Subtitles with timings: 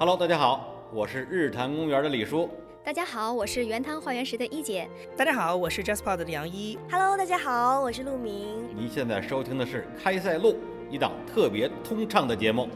[0.00, 2.48] Hello，大家好，我是日坛公园的李叔。
[2.84, 4.88] 大家好，我是原汤化原石的一姐。
[5.16, 6.78] 大家好，我是 JustPod 的杨一。
[6.88, 8.64] Hello，大家好，我是陆明。
[8.76, 10.52] 您现在收听的是《开塞露》
[10.88, 12.68] 一档特别通畅的节目。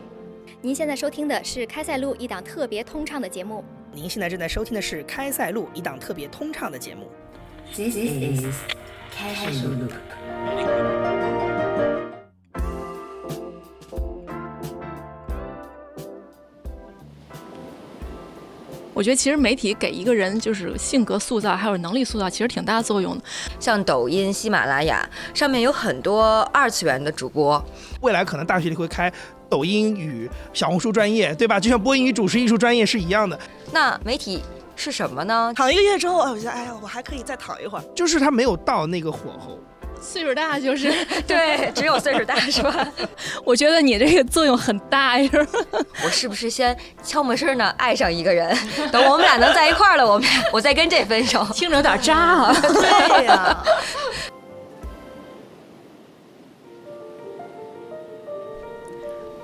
[0.60, 3.64] 您现在收听的是《开塞露》一档特别通畅的节目。
[3.92, 7.08] 您现在正在收听的是《开塞露》一档特别通畅的节目。
[7.72, 8.44] This is
[9.12, 11.01] 开塞露。
[19.02, 23.24] 我觉得其实媒体给一个人就是性格塑造，还有能力塑造，其实挺大作用的。
[23.58, 27.60] 像抖音、喜马拉雅上面有很多二次元的主播，
[28.00, 29.12] 未来可能大学里会开
[29.50, 31.58] 抖音与小红书专业，对吧？
[31.58, 33.36] 就像播音与主持艺术专业是一样的。
[33.72, 34.40] 那媒体
[34.76, 35.52] 是什么呢？
[35.56, 37.84] 躺一个月之后，我觉得哎呀，我还可以再躺一会儿。
[37.96, 39.58] 就是他没有到那个火候。
[40.02, 40.92] 岁数大就是
[41.26, 42.86] 对，只有岁数大是吧？
[43.46, 45.30] 我觉得你这个作用很大呀。
[46.04, 48.54] 我是不是先悄没声呢爱上一个人，
[48.90, 51.46] 等我们俩能在一块儿了，我们我再跟这分手？
[51.54, 52.52] 听着有点渣啊。
[52.60, 53.64] 对呀。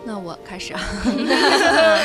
[0.04, 0.80] 那我开始啊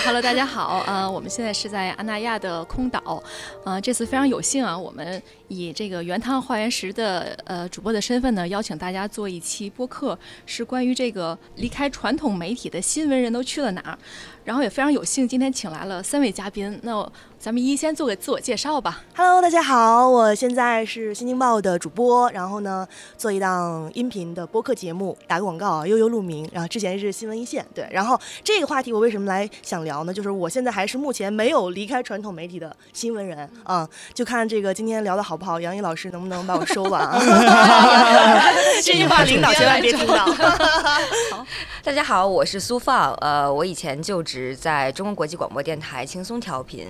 [0.03, 3.23] ，Hello，大家好，呃，我们现在是在安那亚的空岛，
[3.63, 13.97] 呃，这次非常有幸啊，我们以这个原汤化原石的呃主播的身份呢，邀请大家做一期播客，是关于这个离开传统媒体的新闻人都去了哪儿，
[14.43, 17.11] 然后也非常有幸今天请来了三位嘉宾，那。
[17.43, 19.03] 咱们一先做个自我介绍吧。
[19.17, 26.49] Hello，大家好，我现在是新京报的主播，然后呢做一档音频的播客节目，打个广告啊，悠悠鹿鸣。
[26.53, 27.85] 然后之前是新闻一线，对。
[27.91, 30.13] 然后这个话题我为什么来想聊呢？
[30.13, 37.19] 就是我现在还是目前没有离开传统媒体的新闻人啊，就看这个今天聊的好不好，杨毅老师能不能把我收完啊？
[38.81, 40.25] 这句话领导千万别听到。
[41.31, 41.45] 好，
[41.83, 46.87] 大家好，我是苏放，呃，我以前就职在中国国际广播电台轻松调频。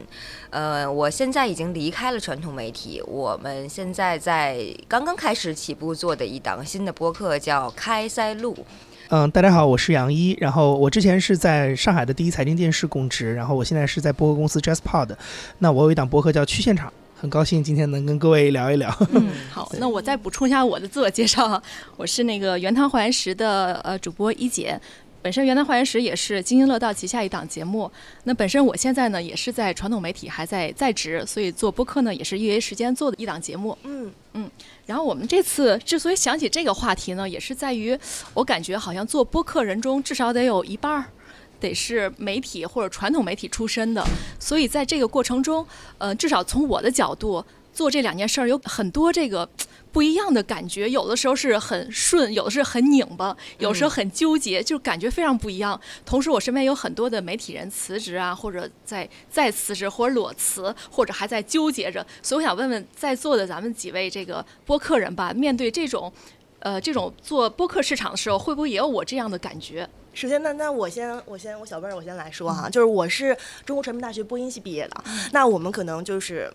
[0.52, 8.54] 呃，我现在已经离开了传统媒体，我们现在在刚刚开始起步做的一档新的播客叫《开塞露》。
[9.10, 15.16] 嗯，大家好，我是杨一，然后我之前是在上海的第一财经电视供职，然后我现在是在播客公司 JazzPod。
[15.60, 16.88] 那我有一档播客叫《去现场》，
[17.24, 18.94] 很高兴今天能跟各位聊一聊。
[19.14, 21.64] 嗯， 好，那我再补充一下我的自我介绍，
[21.96, 24.78] 我是那个原汤化原石的呃主播一姐。
[25.22, 27.90] 本身原来化原石也是津津乐道旗下一档节目。
[28.26, 33.78] 那本身我现在呢也是在传统媒体还在在职，所以做播客呢也是业余时间做的一档节目。
[33.84, 34.52] 嗯嗯。
[34.86, 37.98] 然后我们这次之所以想起这个话题呢，也是在于
[38.34, 41.06] 我感觉好像做播客人中至少得有一半儿
[41.64, 44.06] 得是媒体或者传统媒体出身的。
[44.40, 45.66] 所以在这个过程中，
[45.98, 47.44] 呃，至少从我的角度
[47.74, 49.50] 做这两件事儿有很多这个。
[49.94, 55.80] 不一样的感觉，有的时候是很顺，有的是很拧巴，有时候很纠结，就感觉非常不一样。
[56.04, 62.04] 同时，我身边有很多的媒体人辞职啊，或者在在辞职，或者裸辞，或者还在纠结着。
[62.24, 66.12] 所以，我想问问在座的咱们几位这个播客人吧，面对这种，
[66.64, 69.88] 呃，这种做播客市场的时候，会不会也有我这样的感觉？
[70.14, 76.52] 首先，那那我先我先我小辈儿，我先来说哈，就是我是中国传媒大学播音系毕业的，那我们可能就是。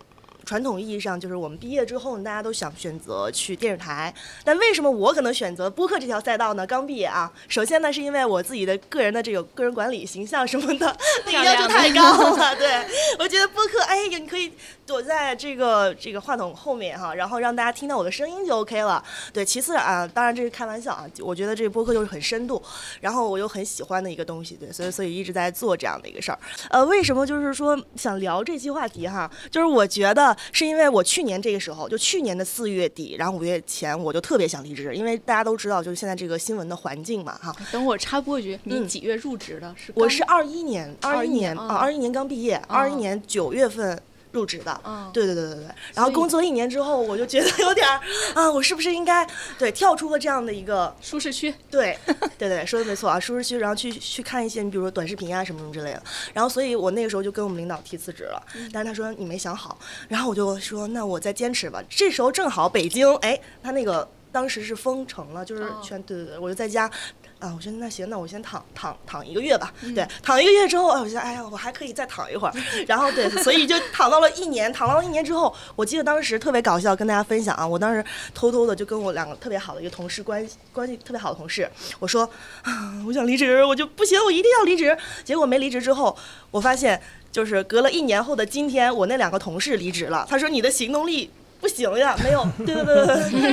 [0.48, 4.12] 传统意义上，就是我们毕业之后，大家都想选择去电视台。
[4.42, 6.66] 但为什么我可能选择播客这条赛道呢？
[6.66, 12.56] 刚毕业啊，首先呢，是因为我自己的个人的这个个人管理、形象什么的， 那个要求太高了。
[12.56, 12.82] 对，
[13.18, 14.50] 我觉得播客，哎呀，你可以
[14.86, 19.04] 躲在这个这个话筒后面哈，然后让大家听到我的声音就 OK 了。
[19.34, 22.62] 对，其次啊，当然这是开玩笑啊，我觉得这个播客就是很深度，
[23.02, 26.38] 然后我又很喜欢的一个东西，对，所以所以一直在做这样的一个事儿。
[26.70, 29.30] 呃，为什么就是说想聊这期话题哈？
[29.50, 30.34] 就是我觉得。
[30.52, 37.54] 是因为我去年这个时候，就去年的四月底，然后五月前，我就特别想离职，因为大家都知道，就是现在这个新闻的环境嘛，哈。
[37.72, 39.74] 等我插播一句，你几月入职的？
[39.76, 39.92] 是？
[39.94, 44.00] 我是二一年，二一年啊，二一年刚毕业，二一年九月份。
[44.38, 45.10] 入职的，嗯。
[45.12, 48.00] 对对对对对，然后工作一年之后，我就觉得有点儿
[48.34, 49.26] 啊，我是不是应该
[49.58, 51.52] 对跳出了这样的一个舒适区？
[51.70, 51.98] 对
[52.38, 56.02] 对对，说的没错啊， 舒适区，然后去去看一些你比如说短视频啊什么什么之类的，
[56.34, 58.40] 然后所以我那个时候就跟我们领导提辞职了，
[58.72, 59.76] 但是他说你没想好，
[60.08, 66.88] 然后我就说那我再坚持吧，这时候正好北京哎，他那个当时是封城了，就是全对对对，我就在家。
[67.38, 69.72] 啊，我说那行，那我先躺躺躺一个月吧。
[69.94, 72.54] 对，躺一个月之后，哎，我觉得哎呀，我还可以再躺一会儿。
[72.88, 74.72] 然后对，所以就躺到了一年。
[74.72, 78.04] 躺到了一年之后，我记得当时特别搞笑，跟大家分享啊，我当时
[78.34, 81.70] 偷偷的就跟我两个特别好的一个同事关系关系特别好的同事，
[82.00, 82.28] 我说
[82.62, 84.96] 啊，我想离职，我就不行，我一定要离职。
[85.24, 86.16] 结果没离职之后，
[86.50, 87.00] 我发现
[87.30, 90.26] 就是隔了一年后的今天，我那两个同事离职了。
[90.28, 91.30] 他说你的行动力。
[91.60, 93.52] 不行呀，没有， 对对对对对，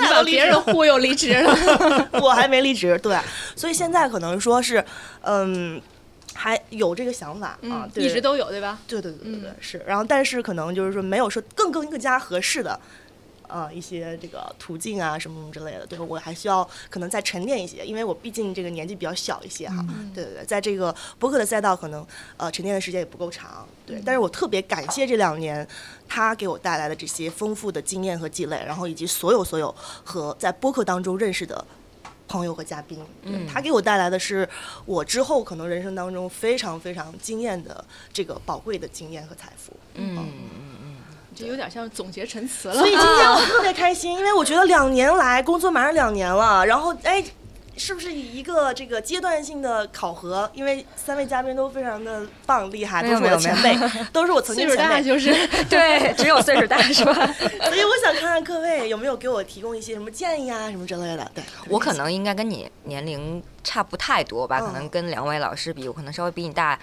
[0.00, 3.18] 你把别人忽悠离职了，我还没离职，对，
[3.54, 4.84] 所以现在可能说是，
[5.22, 5.80] 嗯，
[6.34, 8.78] 还有这个想法啊一直都有对吧？
[8.86, 12.78] 对对对对对嗯是，然后但是可能就是说没有说更更更加合适的。
[13.48, 19.84] 啊、一些这个途径啊，什么什么之类的，对我还需要可能再沉淀一些，因为我毕竟这个年纪比较小一些哈，
[20.14, 22.06] 对对对，在这个博客的赛道，可能
[22.38, 25.68] 呃沉淀的时间也不够长，对，但是我特别感谢这两年
[26.14, 29.74] 他给我带来的这些丰富的经验和积累，然后以及所有所有
[30.04, 31.64] 和在播客当中认识的
[32.28, 34.46] 朋友和嘉宾，对嗯他给我带来的是
[34.84, 37.82] 我之后可能人生当中非常非常惊艳的
[38.12, 39.72] 这个宝贵的经验和财富。
[39.94, 40.96] 嗯，嗯
[41.34, 42.74] 这有点像总结陈词了。
[42.74, 47.24] 所以今天我特别开心，因为我觉得两年来工作马上两年了，然后哎。
[47.84, 50.48] 是不是以一个这个阶段性的考核？
[50.54, 53.76] 因为三位嘉宾都非常的棒厉害，没都是我前辈，
[54.12, 57.12] 都是我曾岁数经前辈， 大就是对， 只有岁数大是吧？
[57.66, 61.28] 所以我想看看各位有没有给我提供一些什么建议啊，什么之类的。
[61.34, 66.78] 对，我可能应该跟你年龄差不太多吧，可能嗯跟两位老师比，我可能稍微比你大。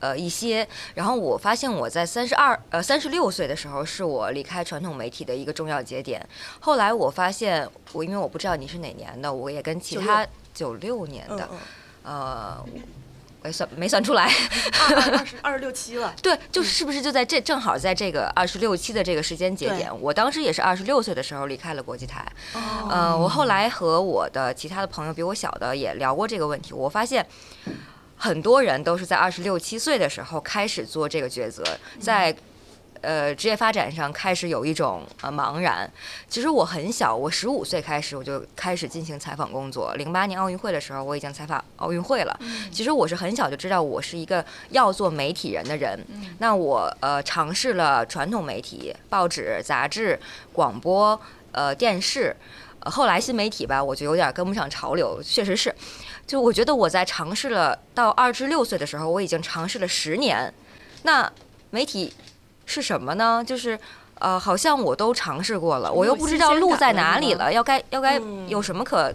[0.00, 6.26] 呃，一些，然后我发现我在三十二呃三十六岁的时候，是我离开传统媒体的一个重要节点。
[6.58, 11.58] 后来我发现，我因为我不知道你是哪年的，我也跟其他九六年的，嗯
[12.04, 12.64] 嗯，呃，
[13.42, 14.24] 我也算没算出来，
[14.88, 22.26] 二十二十六七了，对，就是不是就在这正好在这个二十六七的这个时间节点，我当时也是二十六岁的时候离开了国际台。
[22.54, 27.26] 哦呃，我后来和我的其他的朋友比我小的也聊过这个问题，我发现。
[28.22, 31.64] 很多人都是在二十六七岁的时候开始做这个抉择，
[31.98, 32.36] 在
[33.00, 35.90] 呃职业发展上开始有一种呃茫然。
[36.28, 39.94] 其实我很小，我十五岁开始我就开始进行采访工作。
[39.94, 42.38] 零八年奥运会的时候，我已经采访奥运会了。
[42.70, 45.98] 其实我是很小就知道我是一个要做媒体人的人。
[46.40, 50.20] 那我呃尝试了传统媒体、报纸、杂志、
[50.52, 51.18] 广播、
[51.52, 52.36] 呃电视。
[52.80, 55.74] 呃后来新媒体吧，我就有点跟不上潮流，确实是。
[56.30, 60.54] 就我觉得我在尝试了到二至六岁的时候，我已经尝试了十年。
[61.02, 61.28] 那
[61.70, 62.14] 媒体
[62.66, 63.42] 是什么呢？
[63.44, 63.76] 就是
[64.20, 69.12] 呃，好像我都尝试过了，我又不知道路在哪里了，要该要该嗯有什么可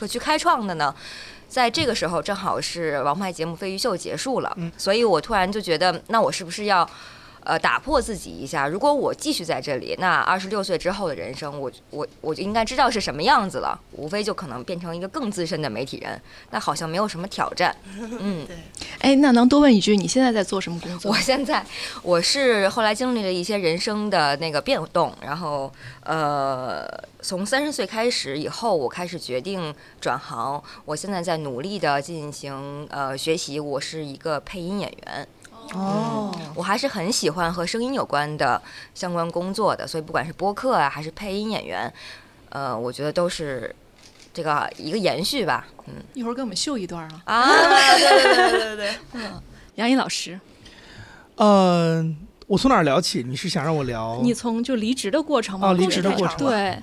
[0.00, 0.94] 可去开创的呢？
[1.50, 6.88] 在这个时候，正好是王牌节目《飞鱼秀》结束了，所以我突然就觉得，那我是不是要
[7.44, 8.66] 呃打破自己一下？
[8.66, 17.74] 如果我继续在这里，那二十六岁之后的人生，我我我就应该知道是什么样子了，无非就可能变成一个更资深的媒体人，那好像没有什么挑战。
[17.98, 18.56] 嗯，对，
[19.00, 21.16] 哎，那能多问一句，你现在在做什么工作我？
[21.16, 21.64] 现在
[22.02, 25.72] 我是后来经历了一些人生的那个变动，然后
[26.04, 26.86] 呃，
[27.20, 30.62] 从三十岁开始以后，我开始决定转行。
[30.84, 35.26] 我现在在努力的进行呃学习，我是一个配音演员。
[35.74, 38.60] 哦，我还是很喜欢和声音有关的
[38.94, 41.92] 相关工作的，所以不管是播客啊，还是配音演员，
[42.50, 43.74] 呃，我觉得都是
[44.34, 45.66] 这个一个延续吧。
[45.86, 47.22] 嗯一会儿给我们秀一段啊。
[47.24, 47.46] 啊，
[47.96, 48.76] 对对对对对
[49.12, 49.20] 对，
[49.76, 50.38] 杨颖老师，
[51.36, 52.04] 呃，
[52.46, 53.24] 我从哪儿聊起？
[53.26, 54.20] 你是想让我聊？
[54.22, 55.70] 你从就离职的过程吗？
[55.70, 56.78] 哦离职的过程对，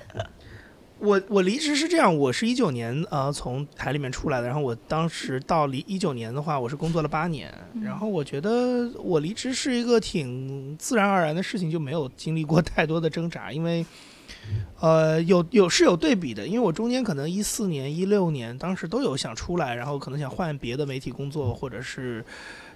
[0.99, 13.85] 我我离职是这样，我是一九年呃从台里面出来的，然后我当时到离一九年的话，我是工作了八年，然后我觉得我离职是一个挺自然而然的事情，就没有经历过太多的挣扎，因为。
[14.79, 22.23] 呃，有有是有对比的，因为我中间可能一四年、一六年，当时都有想出来，然后可能想换别的媒体工作，或者是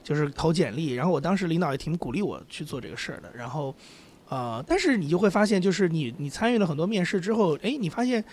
[0.03, 3.74] 就是投简历，然后我当时领导也挺鼓励我去做这个事儿的，然后
[4.34, 8.24] 呃，但是你就会发现，就是你你参与了很多面试之后，哎，你发现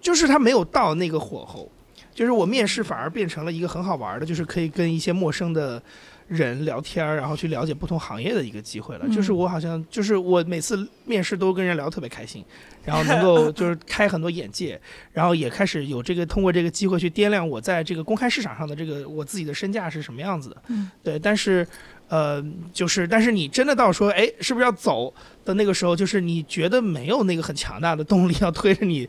[0.00, 1.70] 就是他没有到那个火候，
[2.14, 5.82] 就是我面试反而变成了一个很好玩的，就是可以跟一些陌生的
[6.26, 9.06] 人聊天，然后去了解不同行业的一个机会了。
[9.10, 12.42] 就是我好像就是我每次面试都跟人聊特别开心，
[12.82, 14.80] 然后能够 就是开很多眼界，
[15.12, 20.62] 然后也开始有这个通过这个机会去掂量我在这个公开市场上的这个我自己的身价是什么样子的。
[20.68, 21.66] 嗯，对，但是。
[22.08, 25.12] 呃，就是，但是你真的到说，哎，是不是要走
[25.44, 29.08] 的那个时候，就是你觉得没有那个很强大的动力要推着你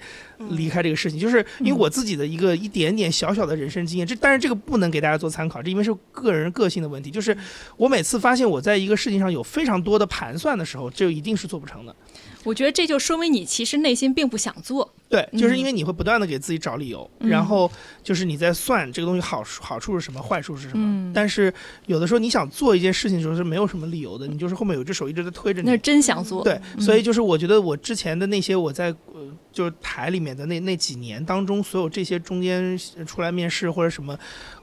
[0.50, 7.12] 离开这个事情，就是因为我自己的一个一点点小小的人生经验，这但是这个不能给大家做参考，这因为是个人个性的问题。
[7.12, 7.38] 就是
[7.76, 11.96] 我每次发现我在一个事情上有非常多的盘算的时候，这一定是做不成的。
[12.44, 14.92] 我觉得这就说明你其实内心并不想做。
[15.10, 17.72] 对，就是嗯因为你会不断的给自己找理由，嗯然后
[18.04, 20.86] 就是你在算这个东西好处好处是什么，坏处是什么。
[20.86, 21.54] 嗯但是
[21.86, 25.78] 有的时候你想做一件事情的时候是没有什么理由的，你就是后面有只手一直在推着你那是。
[25.80, 26.44] 真想做。
[26.44, 34.18] 对，嗯所以就是我觉得我之前的那些我在呃就是台里面的那那几年当中，所有这些中间出来面试或者什么，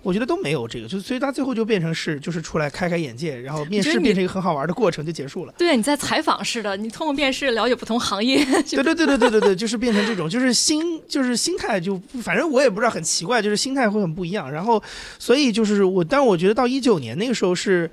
[0.05, 5.55] 我觉得都没有这个，就所以他最后就变成是就是出来开开眼界，然后面试变成一个很好玩的过程就结束了。
[5.59, 8.45] 对，你在采访似的，你通过面试了解不同行业。
[8.71, 14.53] 对对对对对对对，就是变成这种，就是心就是心态就反正我也不知道很奇怪，就是心态会很不一样。
[14.53, 14.81] 然后
[15.19, 17.91] 所以就是我，但我觉得到一九年那个时候是。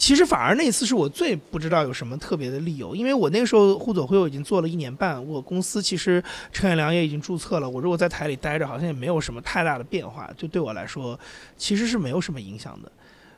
[0.00, 11.20] 其实反而那次是我最不知道有什么特别的理由，因为我那个时候互左会友已经做了一年半，我公司其实陈远良也已经注册了，我如果在台里待着，好像也没有什么太大的变化，就对我来说
[11.58, 12.90] 其实是没有什么影响的。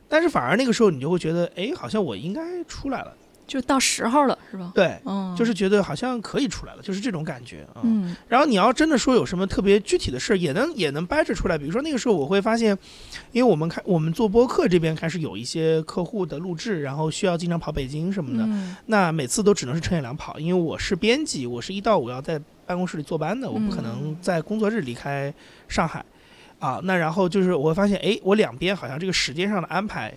[0.09, 3.13] 但是反而那个时候你就会觉得，哎，好像我应该出来了。
[3.53, 4.73] 就到时候了，是吧？
[4.75, 7.83] 对，嗯，就是觉得好像可以出来了，就是这种感觉啊。
[7.85, 11.59] 嗯然后你要真的说有什么特别具体的事儿，也能也能掰扯出来。
[11.59, 12.71] 比如说那个时候我会发现，
[13.33, 25.33] 因为我们开我们做播客这边开始有一些客户的录制，然后需要经常跑北京什么的，嗯那每次都只能是陈远良跑，因为我是编辑，我是一到五要在办公室里坐班的，我不可能在工作日离开
[25.69, 26.03] 上海。
[26.59, 30.15] 啊，那然后就是我会发现，哎，我两边好像这个时间上的安排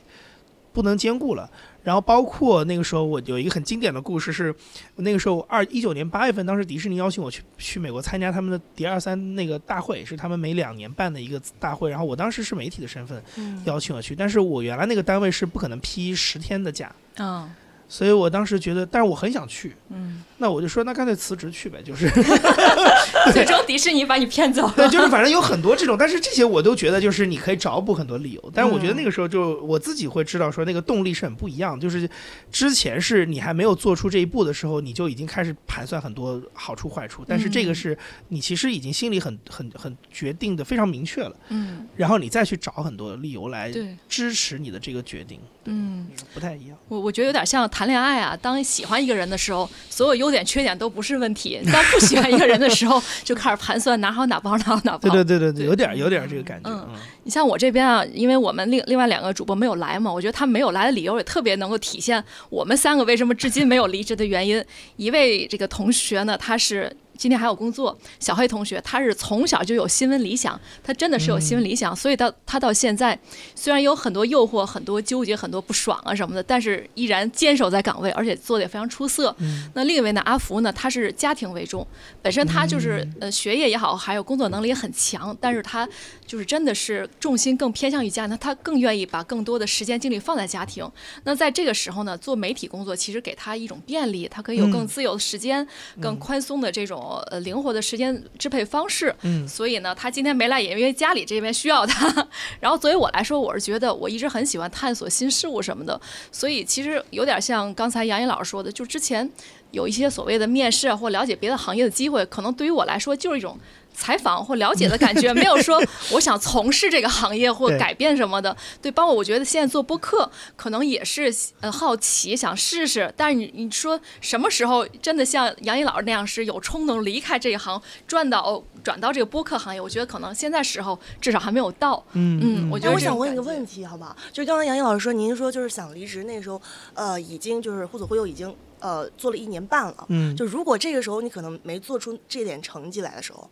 [0.72, 1.50] 不能兼顾了。
[1.86, 4.54] 然后包括那个时候，我有一个很经典的故事是，
[4.96, 11.92] 那个时候二一九年八月份，当时迪士尼邀请我去去美国参加他们的迪二三那个大会，是他们每两年办的一个大会。
[11.92, 17.50] 然后我当时是媒体的身份嗯邀请我去，但是我原来那个单位是不可能批十天的假，啊
[17.88, 22.10] 所以我当时觉得，但是我很想去，嗯，那我就说那干脆辞职去呗，就是。
[23.34, 24.74] 最终迪士尼把你骗走了。
[24.77, 24.92] 对，了。
[24.92, 28.51] 就是反正有很多这种，但是这些我都觉得就是你可以找补很多理由。
[28.54, 32.08] 但是我觉得嗯那个时候就我自己会知道说那个动力是很不一样，就是
[32.51, 37.98] 之前是你还没有做出这一步的时候，你就已经开始盘算很多好处坏处，但是这个嗯是
[38.30, 43.72] 你其实已经心里很很很决定的非常明确了，嗯，然后你再去找很多理由来，
[44.08, 46.77] 支持你的这个决定，嗯，不太一样。
[46.88, 55.15] 我我觉得有点像谈恋爱啊，当喜欢一个人的时候，所有优点缺点都不是问题； 当不喜欢一个人的时候，就开始盘算哪好哪不好，哪好哪不对好。
[55.15, 56.70] 对对对对，有点有点这个感觉。
[56.70, 64.63] 嗯嗯你像我这边啊，因为我们另另外两个主播没有来嘛，我觉得他们没有来的理由也特别能够体现我们三个为什么至今没有离职的原因。
[64.96, 73.17] 一位这个同学呢，他是今天还有工作，小黑同学他是从小就有新闻理想，他真的是有新闻理想，所以到他到现在
[73.55, 79.36] 虽然有很多诱惑、很多纠结、很多不爽啊什么的，但是依然坚守在岗位，而且做的也非常出色。
[79.39, 81.86] 嗯那另一位呢，阿福呢，他是家庭为重，
[82.22, 85.88] 本身他就是呃学业也好，还有工作能力也很强，但是他
[86.25, 90.89] 就是真的是重心更偏向于家那，他更愿意把更多的时间精力放在家庭。
[91.24, 95.67] 那在这个时候呢，做媒体工作其实给他一种便利，他可以有更嗯自由的时间、
[96.01, 97.00] 更宽松的这种
[97.32, 99.16] 呃灵活的时间支配方式。
[99.22, 102.28] 嗯所以呢，他今天没来，也因为家里这边需要他。
[102.60, 106.00] 然后作为我来说，我是觉得我一直很喜欢探索新事物什么的，
[106.32, 109.30] 所以其实有点像刚才杨颖老师说的，就之前
[109.72, 113.58] 有一些所谓的面试啊或了解别的行业的机会，可能对于我来说就是一种。
[113.96, 118.56] 采访或了解的感觉， 没有说我想从事这个行业或改变什么的。
[118.82, 123.12] 对，包括我觉得现在做播客，可能也是呃好奇想试试。
[123.16, 129.80] 但是你你说什么时候真的像杨毅老师那样是有冲动离开这一行，转到转到这个播客行业？
[129.80, 132.04] 我觉得可能现在时候至少还没有到。
[132.14, 134.16] 嗯嗯我觉得，我想问一个问题，好不好？
[134.34, 136.62] 就是刚刚杨毅老师说，您说就是想离职，那时候
[136.94, 140.06] 呃已经就是互左互右已经呃做了一年半了。
[140.10, 143.50] 嗯，就如果这个时候你可能没做出这点成绩来的时候，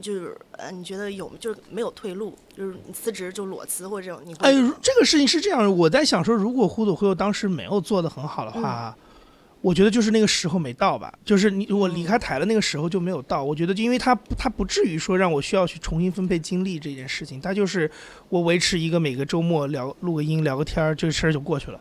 [0.00, 8.96] 就是呃你觉得有就是没有退路，就是你辞职就裸辞或者这种，你会哎，如这个事情是这样，我在想说，如果互左互右当时没有做的很好的话，
[9.60, 13.44] 我觉得就是那个时候没到吧，就是你我离开台了那个时候就没有到。
[13.44, 17.88] 我觉得就因为他他不至于说让我需要去重新分配精力这件事情，他就是
[18.28, 21.80] 我维持一个每个周末聊录个音聊个天儿，这个事儿就过去了。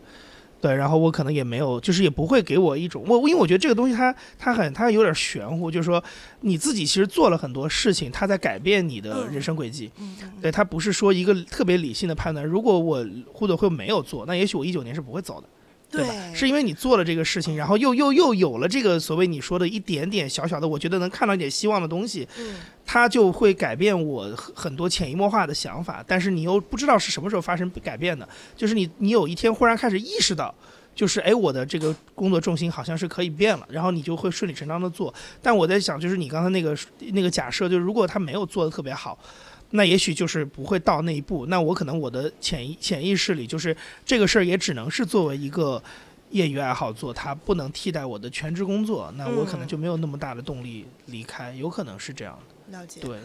[0.62, 6.02] 对，然后我可能也没有，就是也不会给我一种我，因为我觉得这个东西它它很它有点玄乎，就是说
[6.42, 9.92] 你自己其实做了很多事情，它在改变你的嗯人生轨迹。
[10.40, 12.46] 对，它不是说一个特别理性的判断。
[12.46, 15.48] 如果我互左会没有做，那也许我一九年是不会走的，
[15.92, 16.14] 对吧？
[16.34, 22.56] 是因为你做了这个事情，然后又又又有了这个所谓你说的一点点小小的，我觉得能看到一点希望的东西，嗯
[22.86, 26.04] 它就会改变我很很多潜移默化的想法。
[26.08, 30.54] 但是你又不知道是什么时候发生改变的，就是你你有一天忽然开始意识到。
[30.94, 35.12] 就是哎，我的这个工作重心好像是可以变了，然后你就会顺理成章的做。
[35.42, 36.78] 但我在想，就是你刚才那个
[37.14, 39.18] 那个假设，就是如果他没有做的特别好，
[39.72, 41.46] 那也许就是不会到那一步。
[41.48, 43.76] 那我可能我的潜意潜意识里就是
[44.06, 45.82] 这个事儿也只能是作为一个
[46.30, 49.12] 业余爱好做，它不能替代我的全职工作。
[49.18, 52.78] 那我可能嗯就没有那么大的动力离开，有可能是这样的。
[52.78, 53.02] 了解。
[53.02, 53.20] 对，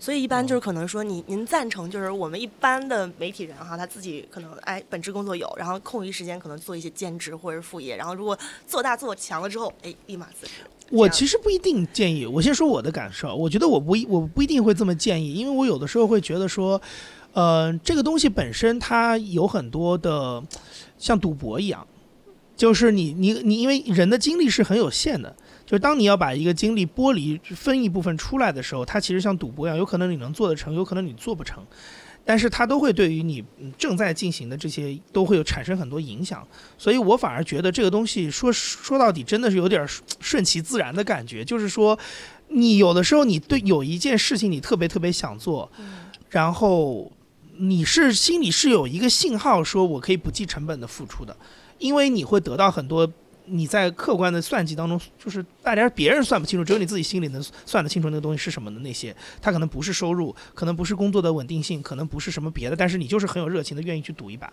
[0.00, 10.62] 所以一般嗯就是可能说您您赞成就是我们一般的媒体人哈，他自己可能哎本职工作有，然后空余时间可能做一些兼职或者是副业，然后如果做大做强了之后，哎立马辞职。
[10.90, 12.24] 我其实不一定建议。
[12.26, 16.80] 我先说我的感受，我觉得我不一我不一定会这么建议，因为我有的时候会觉得说，
[17.32, 20.42] 呃，这个东西本身它有很多的
[20.98, 21.86] 像赌博一样，
[22.56, 25.34] 就是你你你，因为人的精力是很有限的。
[25.66, 31.60] 就是当你要把一个精力剥离分一部分出来的时候，它其实像赌博一样，有可能你能做得成，有可能你做不成。
[32.26, 41.96] 但是它都会对于你嗯正在进行的这些都会有产生很多影响，所以我反而觉得这个东西说说到底真的是有点顺顺其自然的感觉，就是说，
[42.48, 45.70] 你有的时候你对有一件事情你特别特别想做，
[46.28, 47.10] 然后
[47.56, 51.36] 你是心里是有一个信号说我可以不计成本的付出的，
[51.78, 53.10] 因为你会得到很多。
[53.46, 64.52] 你在客观的算计当中，就是大家别人算不清楚，只有你自己心里能算得清楚那个东西是什么的那些，它可能不是收入，可能不是工作的稳定性，可能不是什么别的，但是你就是很有热情的愿意去赌一把。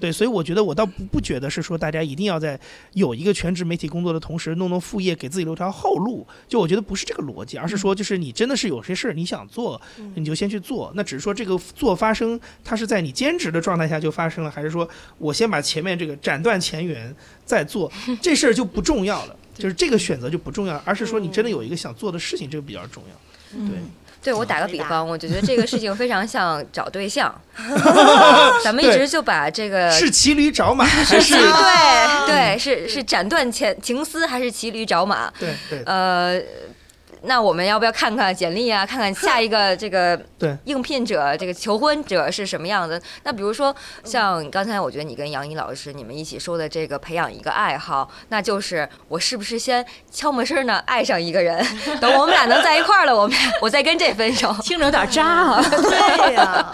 [0.00, 2.58] 对，所以我觉得我倒不不觉得是说大家一定要在
[2.92, 6.26] 有一个全职媒体工作的同时弄弄副业，给自己留条后路。
[6.48, 9.80] 就我觉得不是这个逻辑，而是说就是你真的是有些事儿你想做，
[10.14, 10.92] 你就先去做。
[10.94, 14.88] 那只是说这个做发生，它是在你兼职的状态下就发生了，还是说
[15.18, 17.14] 我先把前面这个斩断前缘
[17.44, 19.36] 再做， 这事儿就不重要了。
[19.56, 23.58] 就是这个选择就不重要，而是说你真的有一个想做的事情，这个比较重要。
[23.68, 23.78] 对。
[24.22, 27.30] 对我打个比方，我就觉得这个事情非常像找对象，
[28.64, 31.34] 咱们一直就把这个是骑驴找马还是？
[31.34, 35.30] 对对是是斩断情情丝还是骑驴找马？
[35.38, 36.40] 对对呃，
[37.24, 38.84] 那我们要不要看看简历啊？
[38.86, 43.00] 看看下一个 这个对应聘者，这个求婚者是什么样的？
[43.22, 51.64] 那比如说像刚才我觉得你跟杨怡老师你们一起说的这个培养一个爱好，那就是我是不是先悄没声呢爱上一个人，
[52.00, 54.54] 等我们俩能在一块儿了，我们我再跟这分手。
[54.62, 55.62] 听着有点渣啊。
[55.62, 56.72] 对呀，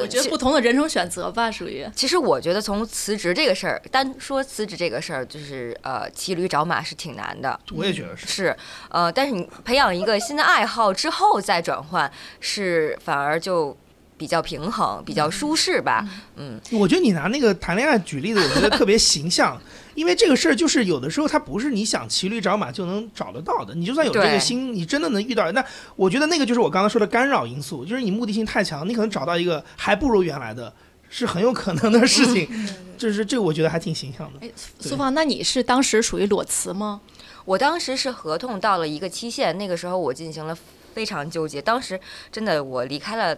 [0.00, 7.58] 我觉得不同的人生选择吧，属于其实我觉得从辞职这个事儿，单说辞职这个事儿，就是呃骑驴找马是挺难的。
[7.72, 8.26] 我也觉得是。
[8.26, 8.56] 是，
[8.90, 13.76] 呃，但是你培养一个新的爱好之后再转换，是反而就
[14.16, 16.06] 比较平衡、比较舒适吧。
[16.36, 19.60] 嗯，我觉得你拿那个谈恋爱举例子，我觉得特别形象，
[19.98, 23.74] 因为这个事儿就是有的时候它不是你想骑驴找马就能找得到的。
[23.74, 25.64] 你就算有这个心，你真的能遇到，那
[25.96, 30.72] 我觉得那个就是我刚才说的干扰因素，就是你目的性太强，你可能找到一个还不如原来的，
[31.10, 32.48] 是很有可能的事情。
[32.96, 34.46] 就是这个，我觉得还挺形象的。
[34.46, 37.00] 哎，苏芳，那你是当时属于裸辞吗？
[37.44, 40.56] 我当时是合同到了一个期限，那个时候我进行了
[40.94, 41.60] 非常纠结。
[41.60, 41.98] 当时
[42.30, 43.36] 真的我离开了，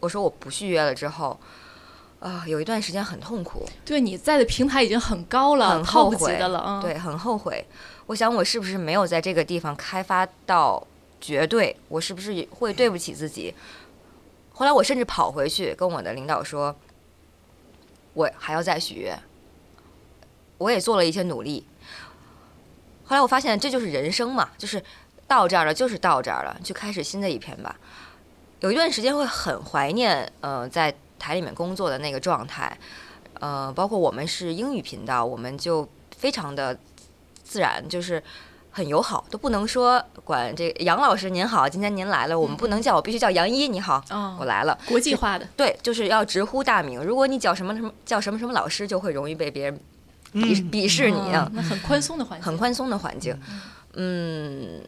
[0.00, 1.40] 我说我不续约了之后，
[2.24, 3.68] 啊、有一段时间很痛苦。
[3.84, 7.62] 对，你在的平台已经很高了，很后悔的了嗯。，对，很后悔。
[8.06, 10.86] 我想我是不是没有在这个地方开发到
[11.20, 11.76] 绝对？
[11.88, 13.54] 我是不是也会对不起自己？
[14.52, 16.74] 后来我甚至跑回去跟我的领导说，
[18.14, 19.18] 我还要再续约。
[20.56, 21.66] 我也做了一些努力。
[23.04, 24.82] 后来我发现这就是人生嘛，就是
[25.26, 27.76] 到这儿了，就是到这儿了，就开始新的一篇吧。
[28.60, 32.78] 有一段时间会很怀念，呃，在台里面工作的那个状态，
[33.40, 36.78] 呃，包括我们是英语频道，我们就非常的
[37.42, 38.22] 自然，就是
[38.70, 44.78] 很友好，都不能说管这杨老师您好，今天您来了，我们不能叫我，必须叫杨一你好，哦我来了。
[44.86, 47.02] 国际化的，对，就是要直呼大名。
[47.02, 49.74] 如果你叫什么什么叫什么什么老师，就会容易被别人
[50.34, 51.56] 鄙嗯，鄙视你啊嗯。
[51.56, 53.34] 那很宽松的环境，很宽松的环境，
[53.94, 54.82] 嗯，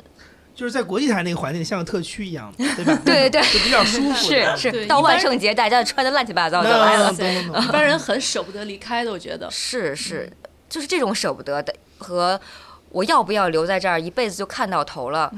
[0.57, 2.99] 就是在国际台那个环境，像个特区一样，对吧？
[3.05, 4.15] 对对就比较舒服。
[4.15, 9.51] 是是，到万圣节大家穿的乱七八糟的来了，一般人很舍不得离开的，我觉得。
[9.51, 10.33] 是是，
[10.69, 12.41] 就是这种舍不得的和
[12.89, 15.31] 我要不要留在这儿一辈子就看到头了。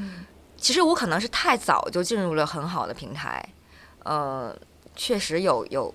[0.57, 3.45] 其实我可能是太早就进入了很好的平台，
[4.05, 4.57] 呃，
[4.95, 5.93] 确实有有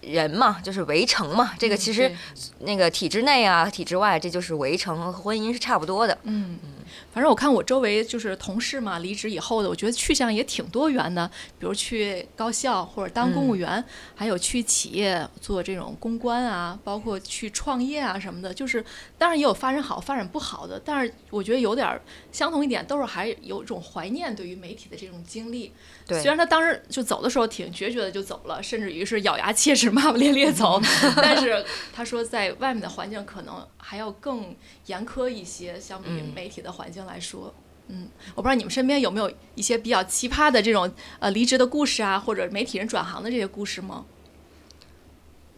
[0.00, 2.14] 人嘛，就是围城嘛，这个其实
[2.60, 6.16] 那个体制内啊、体制外，这就是围城和婚姻是差不多的。
[6.24, 6.70] 嗯嗯，
[7.14, 13.82] 反正我看我周围就是同事嘛，离职以后的，我觉得去向也挺多元的，比如去高校或者当公务员，
[14.16, 18.52] 还有去企业做这种公关啊，包括去创业啊什么的。
[18.52, 18.84] 就是
[19.16, 25.72] 当然也有发展好、发展不好的，但是我觉得有点儿相同一点，都是还有一种怀念对于媒体的这种经历。
[26.06, 30.82] 对虽然他当时就走的时候挺决绝的就走了，甚至于是咬牙切齿、骂骂咧咧走，
[31.16, 34.54] 但是他说在外面的环境可能还要更
[34.86, 37.52] 严苛一些，相比媒体的环境来说。
[37.88, 44.06] 嗯，我不知道你们身边有没有一些比较奇葩的这种呃离职的故事啊，或者媒体人转行的这些故事吗？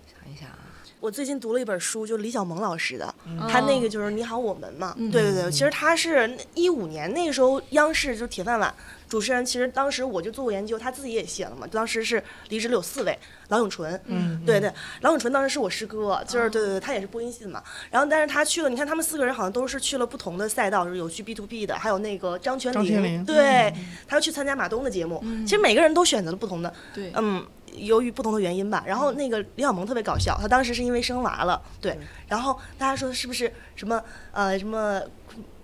[0.06, 0.65] 想一想啊，
[1.00, 3.38] 我最近读了一本书，就是李小萌老师的，嗯。
[3.48, 4.94] 他那个就是《你好，我们》嘛。
[4.98, 5.10] 嗯。
[5.10, 8.72] 对对对，其实他是一五年那个时候央视就是铁饭碗
[9.08, 11.66] 主持人，其实当时我就做过研究，他自己也写了嘛。
[11.70, 13.16] 当时是离职了有四位，
[13.48, 17.62] 郎永淳，嗯，对对，郎永淳当时是我师哥，就是对对对，他也是播音系的嘛。
[17.90, 23.24] 然后但是他去了，你看他们四个人好像都是去了不同的赛道，就是有去 B to B 的，还有那个张泉灵，张泉灵。
[23.24, 23.72] 对，
[24.08, 25.22] 他又去参加马东的节目。
[25.44, 35.00] 其实每个人都选择了不同的，对，嗯，由于不同的原因吧，然后那个李小萌特别搞笑，她当时是因为生娃了，对，然后大家说是不是什么呃什么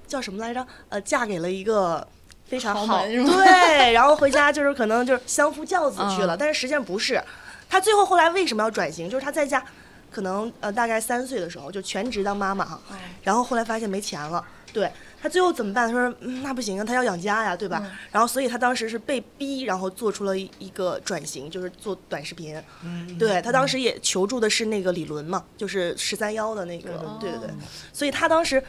[0.07, 0.67] 叫什么来着？
[0.89, 2.07] 呃，嫁给了一个。
[2.45, 7.19] 非常好，对，然后回家就是可能就是相夫教子去了，嗯但是实际上不是。
[7.67, 9.09] 她最后后来为什么要转型？
[9.09, 9.65] 就是她在家，
[10.11, 12.79] 可能呃大概三岁的时候就全职当妈妈哈，
[13.23, 14.91] 然后后来发现没钱了，对
[15.23, 15.87] 她最后怎么办？
[15.87, 17.81] 他说、嗯、那不行啊，他要养家呀，对吧？
[18.11, 22.61] 然后所以他当时是被逼，然后做出了一一个转型，就是做短视频。
[22.85, 27.49] 嗯，对他当时也求助的是那个李伦嘛，就是十三幺的那个，对对对。
[27.51, 27.55] 哦
[27.93, 28.61] 所以他当时，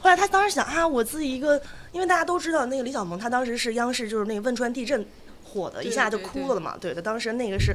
[0.00, 1.58] 后来他当时想啊，我自己一个，
[1.92, 5.02] 因为大家都知道那个李小萌，他当时是央视就是那个汶川地震
[5.42, 6.76] 火的，一下就哭了嘛。
[6.78, 7.74] 对，他当时那个是，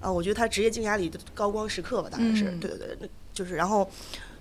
[0.00, 3.86] 啊，我觉得他职业生涯里的高光时刻吧，大概是，嗯对对对，就是然后。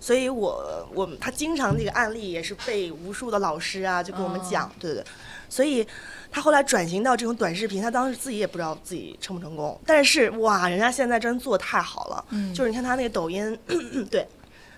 [0.05, 5.05] 所以我我们他经常这个案例也是被无数的老师啊就跟我们讲，对对对，
[5.49, 5.83] 所以
[6.29, 12.53] 他后来转型到这种短视频，他当时自己也不知道自己成不成功，但是哇，人家现在真做得太好了，嗯。
[12.53, 13.57] 就是你看他那个抖音，
[14.11, 14.27] 对，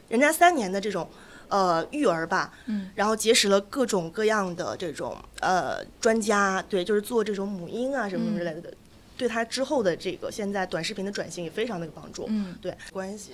[0.08, 1.06] 人家三年的这种
[1.50, 2.90] 呃育儿吧，嗯。
[2.96, 8.74] 然后结识了各种各样的这种呃专家，对，就是做这种母婴啊什么之类的。
[9.18, 13.32] 对他之后的这个现在短视频的转型也非常的有帮助，嗯，对关系。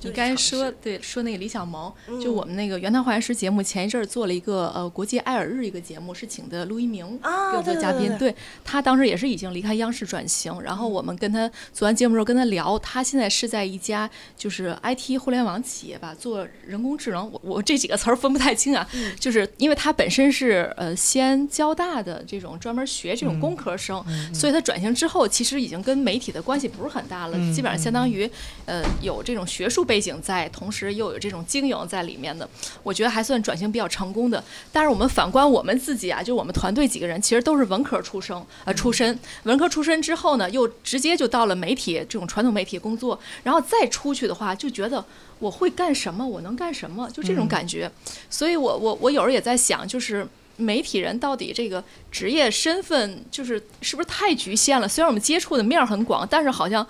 [0.00, 8.18] 你刚才说对说那个李小萌，就嗯我们那个原汤化原食节目前一阵儿做了一个呃国际爱尔日一个节目，是请的陆一鸣啊给我做嘉宾，对对。
[8.18, 18.88] 对对他当时也是已经离开央视转型，然后我们跟他做完节目之后跟他聊，他现在是在一家就是 IT 互联网企业吧，做人工智能，我我这几个词儿分不太清啊，
[19.20, 28.30] 就是因为他本身是呃西安交大的这种专门学这种工科生，所以他转型之后其实已经跟媒体的关系不是很大了，嗯基本上相当于
[28.64, 32.48] 呃有这种学术背景在，同时又有这种经营在里面的，
[32.82, 34.42] 我觉得还算转型比较成功的。
[34.72, 45.04] 但是我们反观我们自己啊，就我们团队几个人其实都是文科出生呃出身，文科出身之后呢，又直接就到了媒体这种传统媒体工作，然后再出去的话，就觉得
[45.38, 47.90] 我会干什么，我能干什么，就这种感觉。
[48.28, 50.26] 所以我我我有时候也在想，就是。
[50.56, 54.88] 媒体人到底这个职业身份就是是不是太局限了？
[54.88, 56.86] 虽然我们接触的面很广，但是好像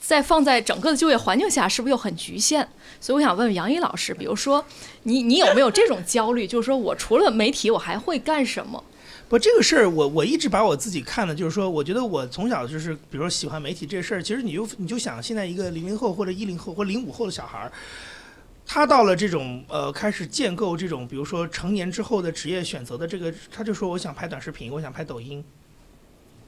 [0.00, 2.66] 在放在整个的就业环境下，是不是又很局限？
[3.00, 4.64] 所以我想问问杨一老师，比如说
[5.04, 6.46] 你你有没有这种焦虑？
[6.46, 8.82] 就是说我除了媒体，我还会干什么？
[9.28, 17.70] 不，这个事儿我我一直把我自己看的，就是说，我觉得我从小就是，比如说喜欢媒体这事儿，其实你就你就想，现在一个零零后或者一零后或零五后的小孩儿，
[18.72, 25.44] 他到了这种呃开始建构这种，比如说成年之后的职业选择的这个，他就说我想拍短视频，我想拍抖音。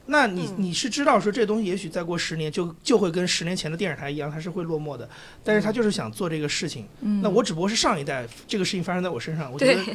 [0.05, 5.09] 那你嗯你是知道说这东西也许再过十年就就会跟十年前的电视台一样，它是会落寞的，
[5.43, 6.87] 但是他就是想做这个事情。
[7.01, 9.93] 嗯那我只不过是上一代这个事情发生在我身上，我觉得对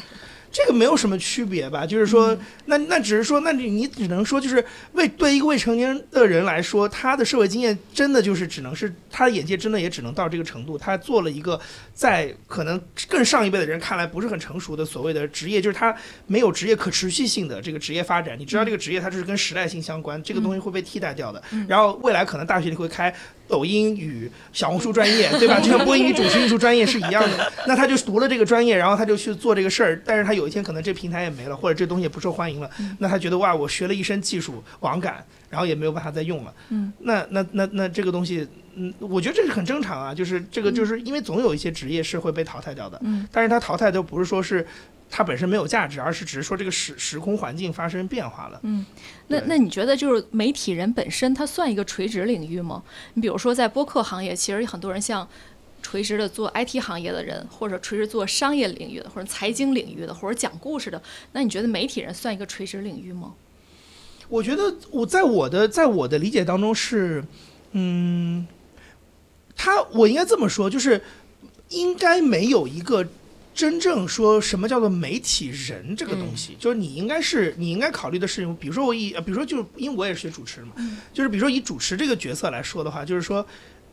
[0.50, 1.86] 这个没有什么区别吧？
[1.86, 10.78] 就是说，那那只是说，那你你只能说，就是未对一个未成年的人来说，他的社会经验真的就是只能是他的眼界真的也只能到这个程度。
[10.78, 11.60] 他做了一个
[11.92, 15.94] 在可能更上一辈的人看来不是很成熟的所谓的职业，就是他
[16.26, 18.38] 没有职业可持续性的这个职业发展。
[18.38, 21.42] 你知道这个职业它就是跟时代性相关，这个东西会被替代掉的。
[21.68, 23.14] 然后未来可能大学里会开
[23.48, 25.58] 抖音与小红书专业， 对吧？
[25.58, 27.52] 就像播音与主持艺术专业是一样的。
[27.66, 36.54] 那他就读了这个专业，然后他就去做这个事儿，但是他有一天可能这平台也没了，或者这东西也不受欢迎了，那他觉得哇，我学了一身技术网感，然后也没有办法再用了。
[36.68, 44.66] 嗯，那那那那这个东西，嗯，我觉得这是很正常啊，就是这个就是因为总有一些职业是会被淘汰掉的，嗯，但是它淘汰都不是说是。
[45.10, 48.60] 它本身没有价值，而是只是说这个时时空环境发生变化了。
[48.62, 48.84] 嗯
[49.28, 52.82] 那那你觉得就是媒体人本身，它算一个垂直领域吗？
[53.14, 55.28] 你比如说在播客行业，其实很多人像
[55.82, 61.00] 垂直的做 IT 行业的人，或者垂直做商业领域的，或者财经领域的，或者讲故事的，
[61.32, 63.34] 那你觉得媒体人算一个垂直领域吗？
[64.28, 67.24] 我觉得我在我的在我的理解当中是，
[67.72, 68.46] 嗯，
[69.56, 71.02] 他我应该这么说，就是
[71.68, 73.06] 应该没有一个
[73.58, 80.74] 真正说什么叫做媒体人这个东西，就是你应该是你应该考虑的事情，比如说我以呃比如说就是因为我也是学主持的嘛，
[81.12, 83.44] 就是比如说以主持这个角色来说的话，就是说。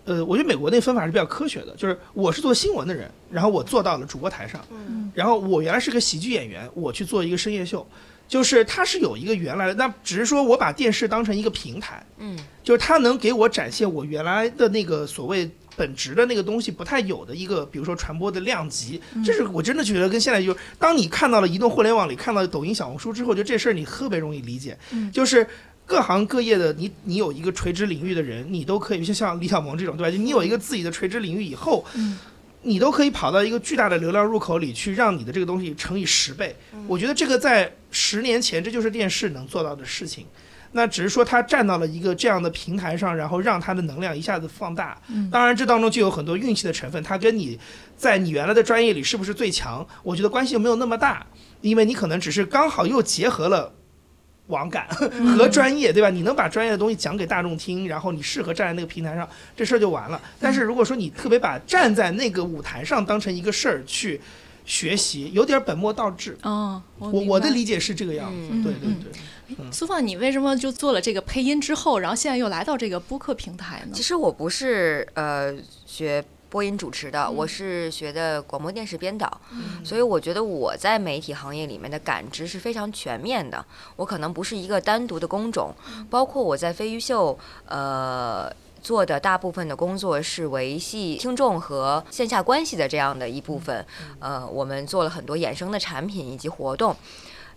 [0.07, 5.11] 呃，我觉得美国那分法是比较科学的，就是我是做新闻的人，然后我坐到了主播台上，嗯。
[5.15, 7.83] 然后我原来是个喜剧演员，我去做一个深夜秀，
[8.27, 24.77] 就是它是有一个原来的，那只是说我把电视当成一个平台，嗯，就是它能给我展现我原来的那个所谓本质的那个东西不太有的一个，比如说传播的量级，这是我真的觉得跟现在就是，当你看到了移动互联网里看到抖音、小红书之后，就这事儿你特别容易理解，
[25.11, 25.47] 就是。
[25.87, 30.09] 各行各业的你，你有一个垂直领域的人，你都可以，就像李小萌这种，对吧？
[30.09, 31.85] 就你有一个自己的垂直领域以后，
[32.63, 36.55] 你都可以跑到一个巨大的流量入口里去，让你的这个东西乘以十倍。
[36.87, 40.25] 我觉得这个在十年前这就是电视能做到的事情。
[40.75, 45.01] 那只是说他站到了一个这样的平台上，然后让他的能量一下子放大。
[45.07, 47.57] 嗯当然，这当中就有很多运气的成分，他跟你
[47.95, 51.25] 在你原来的专业里是不是最强，我觉得关系没有那么大，
[51.61, 53.73] 因为你可能只是刚好又结合了。
[54.47, 54.87] 网感
[55.35, 56.11] 和专业，对吧？
[56.11, 60.21] 你能把专业的东西讲给大众听，然后你适合站在那个平台上，这事儿就完了。
[60.39, 64.21] 但是如果说你特别把站在那个舞台上当成一个事儿去
[64.65, 66.37] 学习，有点本末倒置。
[66.41, 69.11] 哦，我我我的理解是这个样子，嗯对对嗯对。
[69.71, 74.01] 苏放，你为什么就做了这个配音之后，然后现在又来到这个播客平台呢其？
[74.01, 79.39] 实我不是呃学播音主持的，我是学的广播电视编导，
[79.83, 83.63] 所以我觉得我在媒体行业里面的感知是非常全面的。
[83.97, 85.75] 我可能不是一个单独的工种，
[86.09, 88.51] 包括我在飞鱼秀呃。
[88.85, 93.83] 做的大部分的工作是维系听众和线下关系的这样的一部分，
[94.19, 96.95] 呃，我们做了很多衍生的产品以及活动。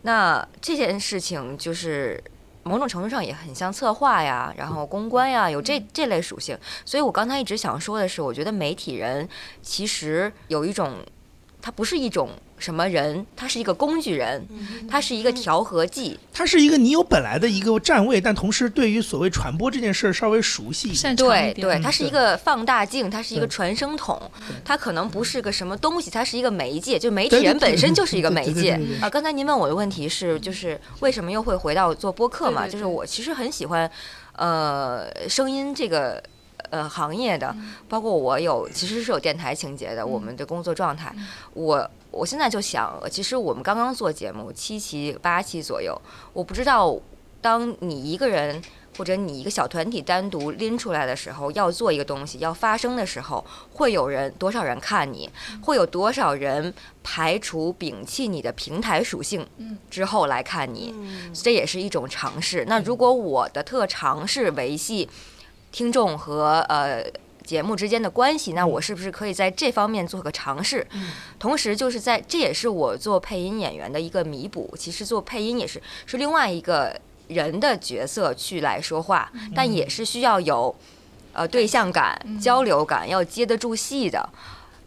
[0.03, 2.19] 那这件事情就是
[2.63, 6.59] 某种程度上也很像策划呀，然后公关呀，有这这类属性。
[6.87, 9.29] 所以我刚才一直想说的是，我觉得媒体人
[9.61, 10.95] 其实有一种，
[11.61, 14.47] 他不是一种什么人，他是一个工具人，
[14.89, 16.19] 他是一个调和剂。
[16.33, 21.17] 它是一个你有本来的一个站位，但同时对于所谓传播这件事儿稍微熟悉一点。
[21.17, 24.21] 对对，它是一个放大镜，它是一个传声筒，
[24.65, 29.11] 它可能不是个什么东西，它是一个媒介，就媒体人本身就是一个媒介啊。
[29.11, 32.69] 刚才您问我的问题是，就是为什么又会回到做播客嘛？
[32.69, 33.91] 就是我其实很喜欢，
[34.37, 36.23] 呃，声音这个。
[36.71, 37.55] 呃，行业的，
[37.89, 41.15] 包括我有其实是有电台情节的，我们的工作状态，
[41.55, 46.01] 我我现在就想，其实我们刚刚做节目七期八期左右，
[46.33, 46.99] 我不知道
[47.41, 48.61] 当你一个人
[48.97, 55.31] 或者你一个小团体单独拎出来的时候，要做一个东西要发声的时候，会有人多少人看你，
[55.63, 59.47] 会有多少人排除摒弃你的平台属性
[59.89, 60.93] 之后来看你，
[61.33, 62.65] 这也是一种尝试。
[62.67, 65.09] 那如果我的特长是维系
[65.79, 67.05] 听众和呃。
[67.49, 70.87] 节目之间的关系，那我是不是可以在这方面做个尝试？
[71.39, 74.75] 同时，就是在这也是我做配音演员的一个弥补。
[74.77, 76.95] 其实做配音也是是另外一个
[77.29, 80.77] 人的角色去来说话，但也是需要有
[81.33, 84.29] 呃对象感、交流感，要接得住戏的。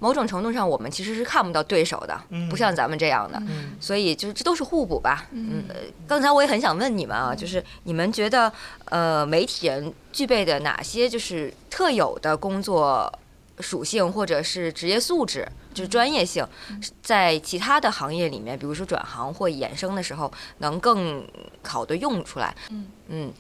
[0.02, 3.74] 某种程度上，我们其实是看不到对手的，不像咱们这样的，嗯。
[3.80, 5.28] 所以就是这都是互补吧。
[5.32, 5.76] 嗯，呃
[6.08, 8.52] 刚才我也很想问你们啊，就是你们觉得
[8.86, 13.14] 呃媒体人具备的哪些就是特有的工作
[13.60, 16.44] 属性或者是职业素质，就是专业性，
[17.04, 21.24] 在其他的行业里面，比如说转行或衍生的时候，能更
[21.64, 22.56] 好的用出来。
[22.72, 22.88] 嗯。
[23.10, 23.32] 嗯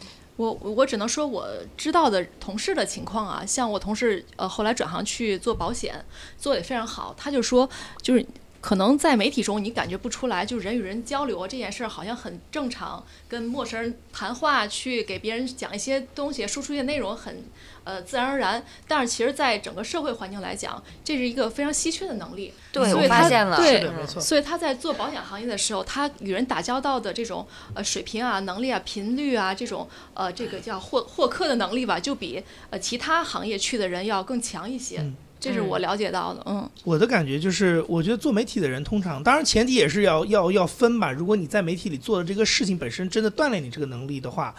[0.50, 1.46] 我我只能说我
[1.78, 6.04] 知道的同事的情况啊，像我同事呃后来转行去做保险，
[6.38, 7.14] 做的也非常好。
[7.18, 7.70] 他就说，
[8.02, 8.26] 就是
[8.62, 17.44] 可能在媒体中你感觉不出来，就是人与人交流啊这件事儿好像很正常，跟陌生人谈话，去给别人讲一些东西，输出一些内容很
[17.84, 18.64] 呃自然而然。
[18.88, 22.54] 但是其实，在整个社会环境来讲，这是一个非常稀缺的能力。
[22.72, 35.00] 对我所以他发现了对没错所以他在做保险行业的时候，他与人打交道的这种呃水平啊、能力啊、频率啊，这种呃这个叫获获客的能力吧，就比呃其他行业去的人要更强一些。
[35.00, 41.12] 嗯这是我了解到的，嗯我的感觉就是，我觉得做媒体的人通常，当然前提也是要要要分吧。
[41.12, 44.54] 如果你在媒体里做的这个事情本身真的锻炼你这个能力的话，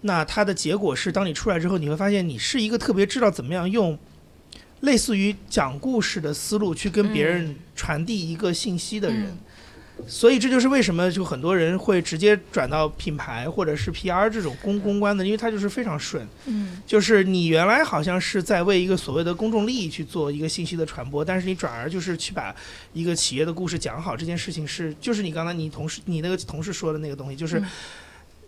[0.00, 3.98] 那它的结果是，当你出来之后，你会发现你是一个特别知道怎么样用
[4.80, 9.24] 类似于讲故事的思路去跟别人传递一个信息的人。
[9.24, 9.38] 嗯
[10.06, 16.26] 所以这就是为什么就很多人会直接转到品牌或者是 PR 这种公公关的，因为它就是非常顺。
[16.46, 22.54] 嗯就是你原来好像是在为一个所谓的公众利益去做一个信息的传播，但是你转而就是去把
[22.92, 27.66] 一个企业的故事讲好，这件事情是就是你刚才你同事你那个同事说的那个东西，就是嗯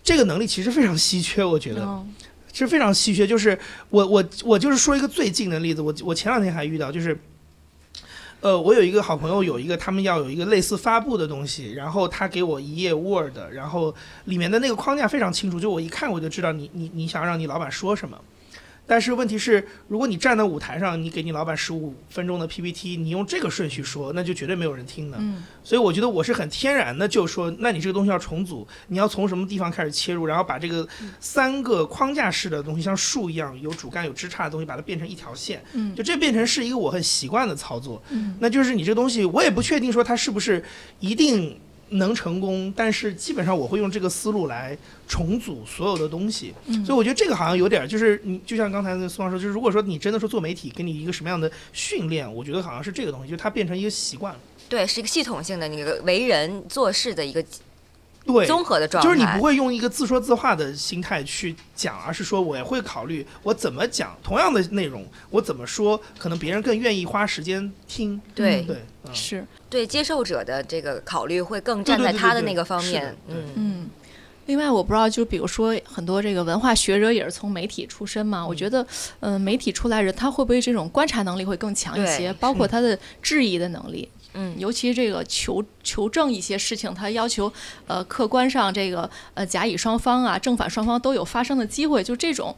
[0.03, 2.13] 这个能力其实非常稀缺，我觉得嗯
[2.53, 3.27] 是非常稀缺。
[3.27, 3.59] 就是
[3.91, 7.19] 我我我就是说一个最近的例子，我我前两天还遇到，就是。
[8.45, 13.95] 呃，我有一个好朋友，有一个他们要有一个类似发布的东西，然后他给我一页 Word，然后
[14.27, 18.21] 里面的那个框架非常清楚，就我一看我就知道你你你想让你老板说什么。
[18.87, 25.17] 但是问题是，如果你站在舞台上，你给你老板十五分钟的 PPT，你用这个顺序说，那就绝对没有人听的。
[25.21, 25.43] 嗯。
[25.63, 30.87] 所以我觉得我是很天然的，就说，那你这个东西要重组，你要从什么地方开始切入，然后把这个
[31.19, 35.95] 三个框架式的东西，像树一样有主干有枝杈的东西，把它变成一条线，嗯。
[35.95, 38.03] 就这变成是一个我很习惯的操作。
[38.11, 38.37] 嗯。
[38.41, 40.63] 那就是你这个东西，我也不确定说它是不是
[41.01, 41.59] 一定
[41.91, 46.53] 能成功，但是基本上我会用这个思路来重组所有的东西。
[46.67, 54.41] 嗯所以我觉得这个好像有点儿，就是你就像刚才那苏芳说，就是如果说你真的说做媒体，给你一个什么样的训练，我觉得好像是这个东西，就它变成一个习惯了。
[54.69, 57.45] 对，是一个系统性的那个为人做事的一个
[58.27, 68.21] 对，综合的状态，就是你不会用一个自说自话的心态去讲，而是说我也会考虑我怎么讲同样的内容，我怎么说，可能别人更愿意花时间听。
[68.35, 69.15] 对对，嗯。
[69.15, 73.45] 是，对接受者的这个考虑会更站在他的那个方面，对嗯。
[73.57, 73.91] 嗯。
[74.47, 78.87] 另外，我不知道，就比如说很多这个文化学者也是从媒体出身嘛，我觉得，
[79.21, 87.53] 嗯、媒体出来人他会不会这种观察能力会更强一些，包括他的质疑的能力，嗯，尤其这个求求证一些事情，他要求
[87.87, 92.55] 呃客观上这个呃甲乙双方啊正反双方都有发生的机会，就这种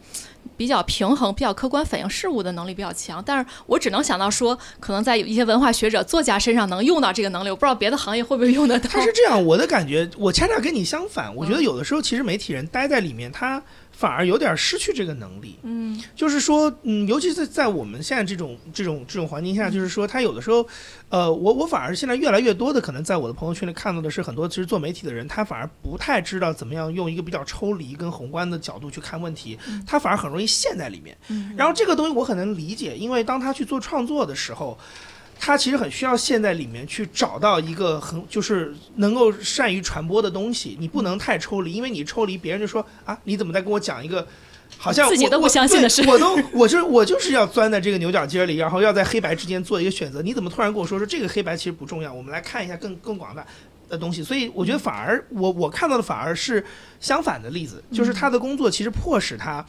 [0.56, 3.22] 比较平衡、比较客观反映事物的能力比较强。
[3.24, 8.88] 但是我只能想到说，可能在有一些文化学者、作家身上能用到这个能力，我不知道别的行业会不会用得到。
[8.88, 11.34] 他是这样，我的感觉，我恰恰跟你相反。
[11.36, 13.62] 我觉得有的时候，其实媒体人待在里面，他
[13.96, 15.58] 反而有点失去这个能力。
[15.62, 20.66] 嗯就是说，嗯，尤其是在我们现在这种这种这种环境下，就是说，他有的时候，
[21.08, 31.16] 呃，我我反而现在越来越多的可能在我的朋友圈里看到的是，很多其实做媒体的人，他反而不太知道怎么样用一个比较抽离跟宏观的角度去看问题，他反而很容易陷在里面。
[31.28, 34.78] 嗯然后这个东西我很能理解，因为当他去做创作的时候。
[35.38, 44.26] 他其实很需要陷在里面去找到一个很就是能够善于传播的东西，你不能太抽离，因为你抽离，别人就说啊，你怎么在跟我讲一个
[44.76, 50.20] 好像我我自己都不相信的对事我都我就是我就是要钻在这个牛角尖里，然后要在黑白之间做一个选择。
[50.22, 52.12] 你怎么突然跟我说说这个黑白其实不重要？
[52.12, 53.46] 我们来看一下更更广大
[53.88, 54.24] 的东西。
[54.24, 56.64] 所以我觉得反而我我看到的反而是
[56.98, 59.64] 相反的例子，就是他的工作其实迫使他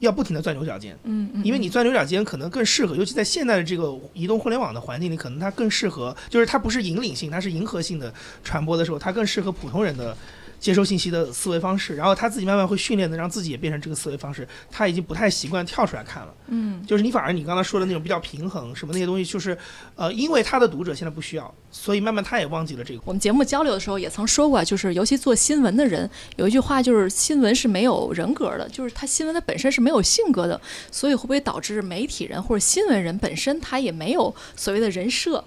[0.00, 0.96] 要不停的钻牛角尖。
[1.04, 8.12] 嗯嗯，因为你钻牛角尖可能更适合，尤其在现在的这个移动互联网的环境里，可能它更适合，就是它不是引领性，它是迎合性的
[8.44, 10.16] 传播的时候，它更适合普通人的
[10.58, 11.96] 接收信息的思维方式。
[11.96, 14.46] 然后他自己慢慢会训练的，让自己也变成这个思维方式。
[14.70, 19.56] 他已经不太习惯跳出来看了，嗯就是你反而你刚才说的那种比较平衡什么那些东西，就是
[19.94, 23.00] 呃，因为他的读者现在不需要，所以慢慢他也忘记了这个。
[23.04, 35.44] 我们节目交流的时候也曾说过，就是尤其做新闻的人，有一句话就是新闻是没有人格的，就是他新闻它本身是没有性格的，所以会不会导致媒体人或者新闻人本身他也没有所谓的人设？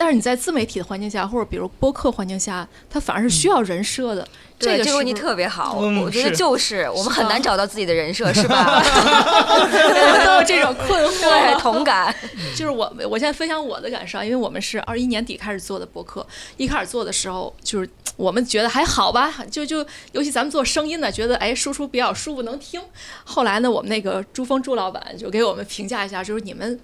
[0.00, 4.26] 但是你在自媒体的环境下，或者比如播客环境下，它反而是需要人设的。
[4.58, 8.82] 这，个这个问题特别好，嗯我觉得就是我们很难找到自己的人设， 是吧？
[8.82, 11.20] 我们都有这种困惑。
[11.20, 12.14] 对，同感。
[12.56, 22.80] 就是我，我现在分享我的感受啊，因为我们是二一年底开始做的播客，一开始做的时候，就是我们觉得还好吧，就就尤其咱们做声音的，觉得哎输出比较舒服能听。
[23.24, 26.80] 后来呢，我们那个朱峰朱老板就给我们评价一下，就是你们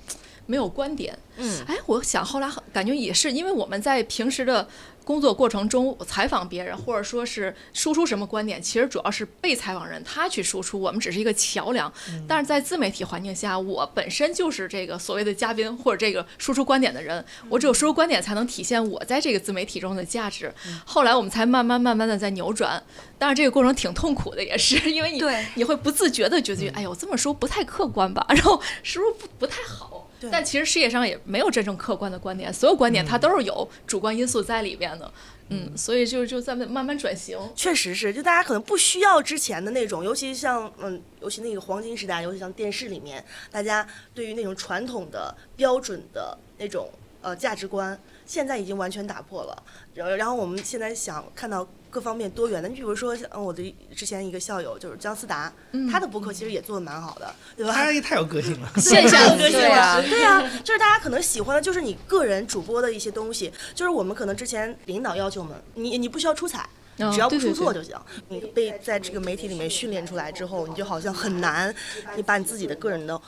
[0.46, 1.18] 没有观点。
[1.36, 4.66] 嗯，哎，我想后来很感觉也是，因为我们在平时的
[5.04, 11.92] 工作过程中采访别人，或者说是输出什么观点，其实主要是被采访人他去输出，我们只是一个桥梁。
[12.26, 20.50] 但是在自媒体环境下，我本身就是这个所谓的嘉宾或者这个输出观点的人，我只有输出观点才能体现我在这个自媒体中的价值。
[20.86, 22.82] 后来我们才慢慢慢慢的在扭转，
[23.18, 29.95] 但是这个过程挺痛苦的，也是 因为你对你会不自觉的觉得，哎呦，我这么说不太客观吧，然后是不是不不太好？
[30.20, 35.12] 对但其实世界上也没有真正客观的观点，所有观点它都是有主观因素在里边的。
[35.48, 37.38] 嗯，所以就就在慢慢转型。
[37.54, 49.62] 确实是，就大家可能不需要之前的那种，尤其像嗯，尤其那个黄金时代，尤其像电视里面，大家对于那种传统的标准的那种呃价值观，现在已经完全打破了。
[49.96, 55.50] 然后然后我们现在想看到各方面多元的，你比如说像嗯我的之前一个校友就是姜思达，
[55.90, 57.72] 他的博客其实也做的蛮好的，对吧？
[57.72, 58.70] 他也太有个性了。
[58.76, 66.60] 现象个性对啊对呀、就是大家可能喜欢的就是你个人主播的一些东西，就是我们可能之前领导要求我们，你你不需要出彩。
[66.98, 67.94] 哦只要不出错就行。
[68.28, 71.74] 你被在这个媒体里面训练出来之后，你就好像很难，
[72.16, 73.20] 你把你自己的个人的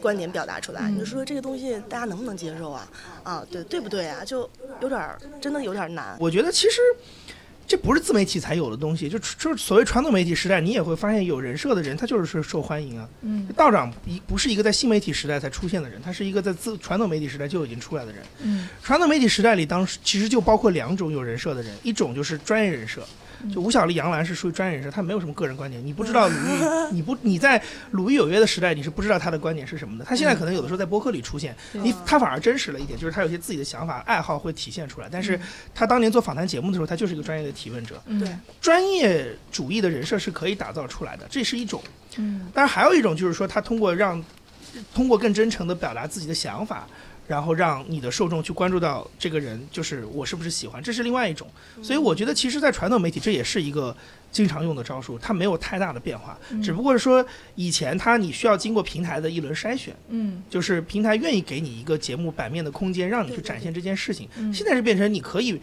[0.00, 0.90] 观点表达出来。
[0.90, 2.88] 你就说这个东西大家能不能接受啊？
[3.22, 4.24] 啊，对对不对啊？
[4.24, 4.48] 就
[4.80, 6.16] 有点儿真的有点儿难。
[6.18, 6.80] 我觉得其实
[7.66, 13.08] 这不是自媒体才有的东西，就就是所谓传统媒体时代，你也会发现有人设的人，他就是受欢迎啊。
[13.20, 18.22] 嗯道长一不是一个在新媒体时代才出现的人，他是一个在自传统媒体时代就已经出来的人。
[18.42, 23.06] 嗯传统媒体时代里，当时其实就包括两种有人设的人，一种就是专业人设。
[23.52, 25.84] 就吴小莉、杨澜是属于专业人士，他没有什么个人观点。
[25.84, 30.04] 你不知道鲁豫， 你不你在鲁豫有约的时代，你是不知道他的观点是什么的。
[30.04, 35.08] 他现在可能有的时候在播客里出现，你他反而真实了一点，就是他有些自己的想法、爱好会体现出来。
[35.10, 35.38] 但是
[35.74, 38.02] 他当年做访谈节目的时候，他就是一个专业的提问者。
[38.06, 38.28] 嗯对
[38.60, 41.82] 专业主义的人设是可以打造出来的，这是一种。
[42.16, 44.22] 嗯当然还有一种就是说，他通过让
[44.94, 46.86] 通过更真诚的表达自己的想法，
[47.28, 51.46] 然后让你的受众去关注到这个人，就是我是不是喜欢，这是另外一种。
[51.80, 53.96] 所以我觉得，其实，在传统媒体这也是一个
[54.32, 57.24] 经常用的招数，它没有太大的变化，只不过是说
[57.54, 64.28] 以前它你需要经过平台的一轮筛选，嗯就是平台愿意给你一个节目版面的空间，让你去展现这件事情。
[64.38, 65.60] 嗯现在是变成你可以。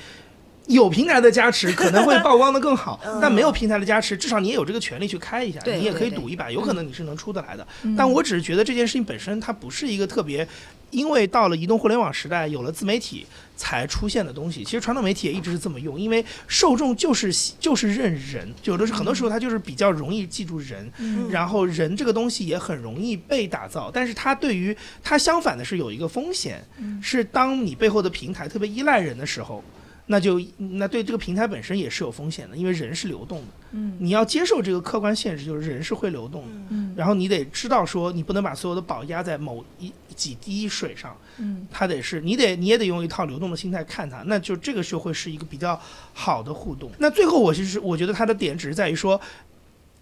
[0.68, 7.66] 有平台的加持，可能会曝光的更好 嗯；但没有平台的加持，至少你也有这个权利去开一下，你也可以赌一把，有可能你是能出得来的。
[7.84, 10.47] 嗯但我只是觉得这件事情本身它不是一个特别，
[10.89, 14.63] 因为到了移动互联网时代，有了自媒体才出现的东西。
[14.63, 29.63] 其实传统媒体也一直是这么用，因为受众就是就是认人，有的是很多时候它就是比较容易记住人，嗯然后人这个东西也很容易被打造，但是它对于它相反的是有一个风险，嗯是当你背后的平台特别依赖人的时候。
[30.07, 36.61] 那就那对这个平台本身也是有风险的，因为人是流动的，嗯你要接受这个客观现实，就是人是会流动的。
[36.69, 45.81] 嗯然后你得知道说，你不能把所有的宝压在某一几滴水上，嗯它得是你得你也得用一套流动的心态看它，那就这个就会是一个比较
[46.13, 46.91] 好的互动。
[46.99, 49.19] 那最后我其实我觉得它的点只是在于说，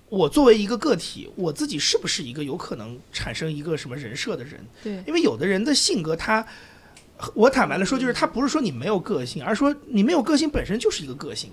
[0.09, 4.59] 我作为一个个体，我自己是不是一个有可能产生一个什么人设的人？
[4.83, 6.45] 对因为有的人的性格他。
[7.33, 11.49] 我坦白的说，就是他不是说你没有个性，而是说你没有个性本身就是一个个性，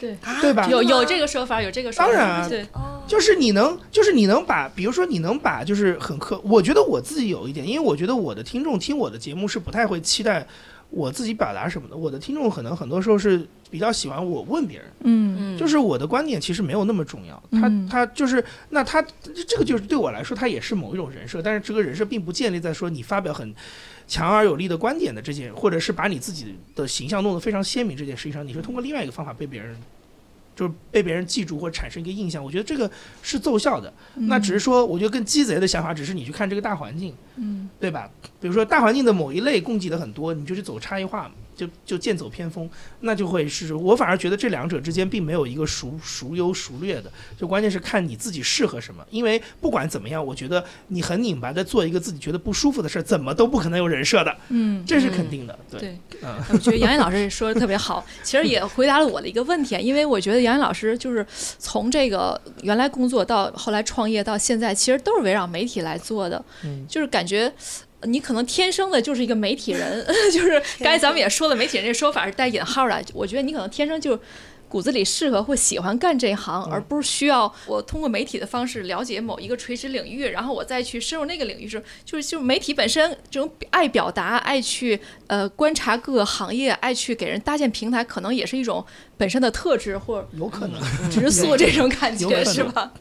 [0.00, 0.66] 对，对吧？
[0.68, 2.30] 有有这个说法，有这个说法，当然。
[2.30, 2.66] 啊对，
[3.06, 10.46] 就是你能，就是你能把，比如说你能把，就是很客，我觉得我自己有一点，因为我觉得我的听众听我的节目是不太会期待
[10.90, 15.36] 我自己表达什么的，我的听众可能很多时候是比较喜欢我问别人，嗯。
[15.38, 17.88] 嗯，就是我的观点其实没有那么重要，他嗯。
[17.88, 19.04] 他就是那他
[19.46, 23.54] 这个就是对我来说，他也是某一种人设，但是这个人设并不建立在说你发表很
[24.06, 29.76] 强而有力的观点的这件，或者是把你自己的形象弄得非常鲜明这件事情上，你是通过另外一个方法被别人。
[30.56, 32.88] 就是被别人记住或者产生一个印象，我觉得这个
[33.24, 33.92] 是奏效的。
[34.14, 38.08] 那只是说，我觉得更鸡贼的想法，只是你去看这个大环境，嗯对吧？
[38.40, 42.68] 比如说大环境的某一类供给的很多，你就去走差异化嘛，就就剑走偏锋，
[43.00, 49.04] 那就会是我反而觉得这两者之间并没有一个孰孰优孰劣的，就关键是看你自己适合什么。
[49.10, 55.58] 因为不管怎么样，我觉得你很拧巴的做一个自己觉得不舒服的事儿，怎么都不可能有人设的，嗯，这是肯定的。
[55.70, 56.20] 对，对。
[56.22, 61.24] 嗯，我觉得杨岩老师说的特别好， 其实也回答了我的一个问题，因为我觉得杨岩老师就是
[61.58, 67.52] 从这个原来工作到后来创业到现在，其实都是围绕媒体来做的，嗯就是感觉。
[68.06, 73.02] 你可能天生的就是一个媒体人， 就是刚才咱们也说了，媒体人这说法是带引号的。
[73.12, 74.18] 我觉得你可能天生就
[74.68, 81.68] 骨子里适合或喜欢干这一行，而不是需要我通过媒体的方式了解某一个垂直领域，然后我再去深入那个领域。
[81.68, 84.98] 是就是就是媒体本身这种爱表达、爱去
[85.28, 88.84] 呃观察各个行业、爱去给人搭建平台，可能也是一种
[89.16, 90.80] 本身的特质或有可能。
[91.08, 92.92] 直诉 这种感觉是吧？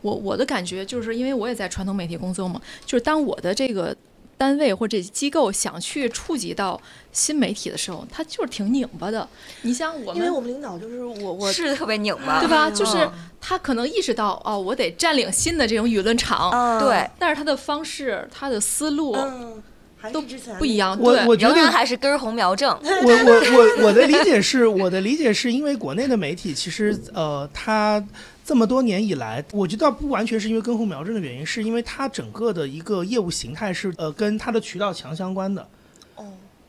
[0.00, 3.96] 我我的感觉就是因为我也在传统媒体工作嘛，就是当我的这个
[4.42, 6.80] 单位或者机构想去触及到
[7.12, 9.28] 新媒体的时候，他就是挺拧巴的。
[9.62, 10.16] 你像我们。
[10.16, 12.68] 因为我们领导就是我我是特别拧巴，对吧？
[12.68, 19.16] 就是嗯他可能意识到哦，我得占领新的这种舆论场，啊对，但是他的方式、他的思路
[20.10, 20.98] 都之前不一样。
[20.98, 22.70] 我，我觉得还是根红苗正。
[22.82, 28.02] 我我我我的理解是，我的理解是因为国内的媒体其实呃，它
[28.44, 35.66] 这么多年以来，我觉得不完全是因为根红苗正的原因，是因为它整个的一个业务形态是呃跟它的渠道强相关的，
[36.16, 36.24] 哦，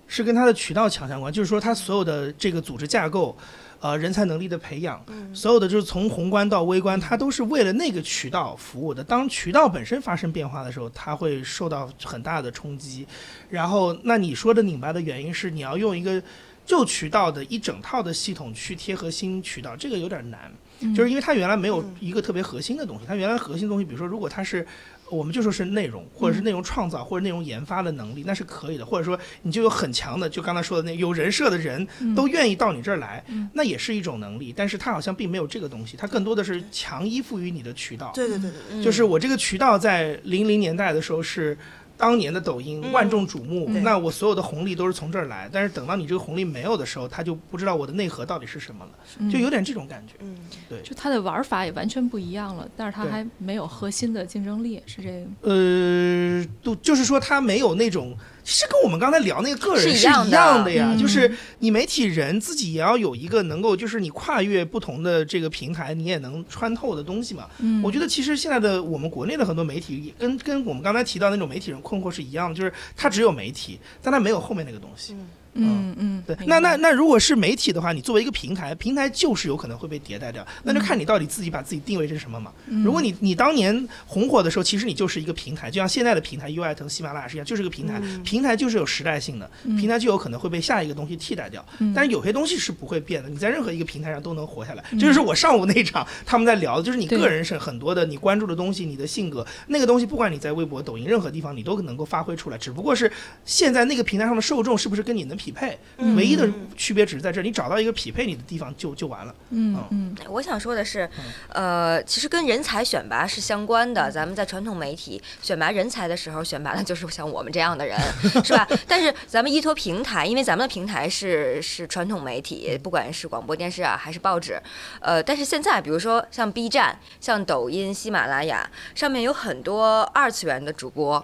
[0.08, 3.36] 是跟它的渠道强相关，就是说它所有的这个组织架构。
[3.84, 9.04] 呃，人才能力的培养，所有的就是从宏观到微观，它都是为了那个渠道服务的。
[9.04, 13.06] 当渠道本身发生变化的时候，它会受到很大的冲击。
[13.50, 16.24] 然后，那你说的拧巴的原因是你要用一个
[16.66, 20.50] 旧渠道的一整套的系统去贴合新渠道，这个有点难，
[20.96, 23.04] 就是因为它原来没有一个特别核心的东西。
[23.06, 24.66] 它原来核心的东西，比如说，如果它是
[25.14, 28.86] 我们就说是内容，或者是内容创造，或者内容研发的能力，那是可以的。
[28.86, 34.53] 或者说你就有很强的，就刚才说的那有人设的人都愿意到你这儿来，那也是一种能力。
[34.55, 38.11] 但是它好像并没有这个东西，它更多的是强依附于你的渠道。
[38.14, 41.57] 对对对对对，就是我这个渠道在零零年代的时候是
[42.04, 45.49] 当年的抖音嗯万众瞩目，嗯那我所有的红利都是从这儿来。
[45.49, 50.16] 但是等到你这个红利没有的时候，他就不知道我的内核到底是什么了，就有点这种感觉。
[50.20, 50.36] 嗯，
[50.68, 55.49] 对就他的玩法也完全不一样了，但是他还没有核心的竞争力，是这个。
[55.49, 58.14] 呃，都就是说他没有那种，
[58.44, 67.48] 其实跟我们刚才聊那个个人是是一样的一样的呀，嗯就是你媒体人自己也要有一个能够，就是你跨越不同的这个平台，你也能穿透的东西嘛。
[67.60, 75.14] 嗯我觉得其实现在的我们国内的很多媒体，也跟跟我们刚才提到那种媒体人困惑是一样的，就是他只有媒体，但他没有后面那个东西。
[75.14, 75.26] 嗯
[75.56, 82.51] 嗯嗯，对，那那那如果是媒体的话，你作为一个平台，平台就是有可能会被迭代掉，那就看你到底自己把自己定位成什么嘛。
[82.84, 88.01] 如果你你当年红火的时候，其实你就是一个平台，就像现在的平台，优爱腾、喜马拉雅是一样，就是个平台。
[88.24, 91.64] 平台就是有时代性的，平台就有可能会被下一个东西替代掉。
[91.93, 94.84] 但是有些东西是不会变的，你在任何一个平台上都能活下来。
[94.91, 102.58] 这就是我上午那一场他们在聊的，就是你个人是很多的，你关注的东西，你的性格，那个东西，不管你在微博、抖音任何地方，你都能够发挥出来。
[102.58, 103.12] 只不过是
[103.45, 109.36] 现在那个平台上的受众是不是跟你能匹配，嗯唯一的区别只是在这儿，你找到一个匹配你的地方就就完了。
[109.50, 111.10] 嗯嗯嗯我想说的是，
[111.50, 114.10] 呃，其实跟人才选拔是相关的。
[114.10, 118.00] 咱们在传统媒体选拔人才的时候，选拔的就是像我们这样的人，
[118.46, 118.66] 是吧？
[118.88, 124.58] 但是咱们依托平台，因为咱们的平台是是传统媒体，不管是广播电视啊还是报纸，
[125.02, 131.24] 呃，但是现在比如说像 B 站、像抖音、喜马拉雅上面有很多二次元的主播，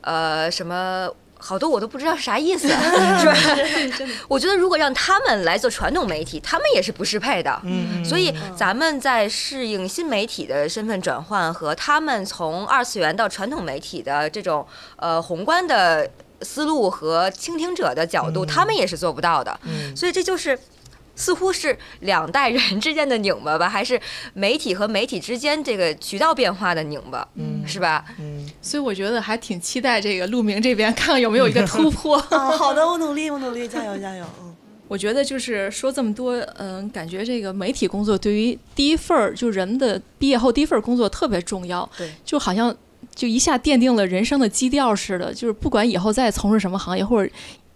[0.00, 1.08] 呃，什么。
[1.42, 2.68] 好多我都不知道是啥意思，
[3.18, 3.34] 是吧？
[4.28, 7.60] 我觉得如果让他们来做传统媒体，他们也是不适配的。
[7.64, 14.66] 嗯所以咱们在适应新媒体的身份转换和他们从二次元到传统媒体的这种
[14.96, 16.08] 呃宏观的
[16.42, 19.58] 思路和倾听者的角度，嗯他们也是做不到的。
[19.64, 20.58] 嗯所以这就是。
[21.14, 24.00] 似乎是两代人之间的拧巴吧，还是
[24.34, 28.04] 媒体和媒体之间这个渠道变化的拧巴，嗯是吧？
[28.18, 32.16] 嗯所以我觉得还挺期待这个陆明这边看看有没有一个突破。
[32.30, 34.54] 啊，好的，我努力，我努力，加油加油，嗯。
[34.88, 42.74] 我觉得就是说这么多，嗯，感觉这个媒体工作对于第一份儿就人的毕业后第一份儿工作特别重要，对，就好像
[43.14, 47.30] 就一下奠定了人生的基调似的，就是不管以后再从事什么行业或者。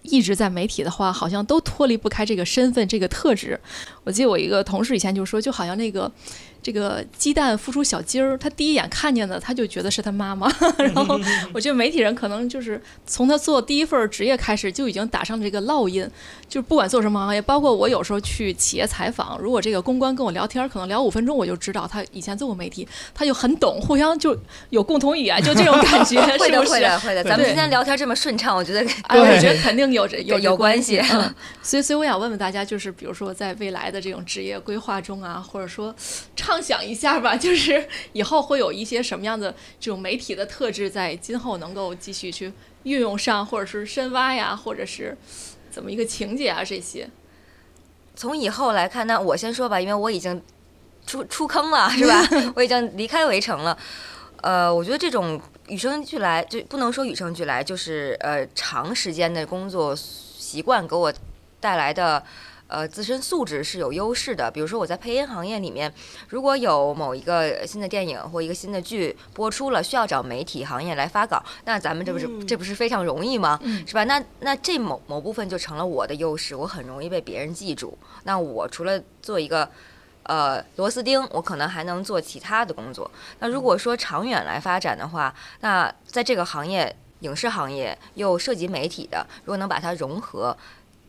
[0.07, 3.59] 一直在媒体的话，好像都脱离不开这个身份、这个特质。
[4.05, 6.11] 我记得我一个同事以前就说，就好像那个
[6.67, 10.53] 这个鸡蛋孵出小鸡儿，他第一眼看见的，他就觉得是他妈妈。
[10.79, 11.17] 然后
[11.55, 16.11] 我觉得媒体人可能就是从他做第一份职业开始，就已经打上了这个烙印。
[16.49, 24.37] 就是不管做什么行业，包括我有时候去企业采访，如果这个公关跟我聊天，可能聊五分钟，我就知道他以前做过媒体，他就很懂，互相就
[24.71, 26.71] 有共同语言，就这种感觉，会的， 是不是？
[26.73, 27.23] 会的，会的。
[27.23, 35.95] 咱们今天聊天这么顺畅，我觉得哎，我觉得肯定有有有关系嗯，所以所以我想问问大家，就是比如说在未来的这种职业规划中啊，或者说
[36.57, 42.53] 畅想一下吧， 就是以后会有一些什么样的这种媒体的特质，在今后能够继续去
[42.85, 45.17] 运用上，或者是深挖呀，或者是
[45.71, 47.09] 怎么一个情节啊这些。
[48.15, 50.43] 从以后来看，那我先说吧，因为我已经
[51.07, 52.27] 出出坑了，是吧？
[52.57, 53.77] 我已经离开围城了。
[54.41, 61.13] 呃，我觉得这种与生俱来，就不能说与生俱来，就是呃长时间的工作习惯给我
[61.61, 62.25] 带来的。
[62.69, 64.51] 呃，自身素质是有优势的。
[64.51, 65.93] 比如说我在配音行业里面，
[66.29, 73.59] 如果有某一个新的电影或一个新的剧播出了，需要找媒体行业来发稿，那咱们这不是、嗯这不是非常容易吗？
[73.63, 74.03] 嗯是吧？
[74.05, 77.97] 那那这某某部分就成了我的优势，我很容易被别人记住。
[78.25, 79.71] 那我除了做一个
[80.25, 83.09] 呃螺丝钉，我可能还能做其他的工作。
[83.39, 90.57] 那如果说长远来发展的话，那在这个行业，影视行业又涉及媒体的，如果能把它融合。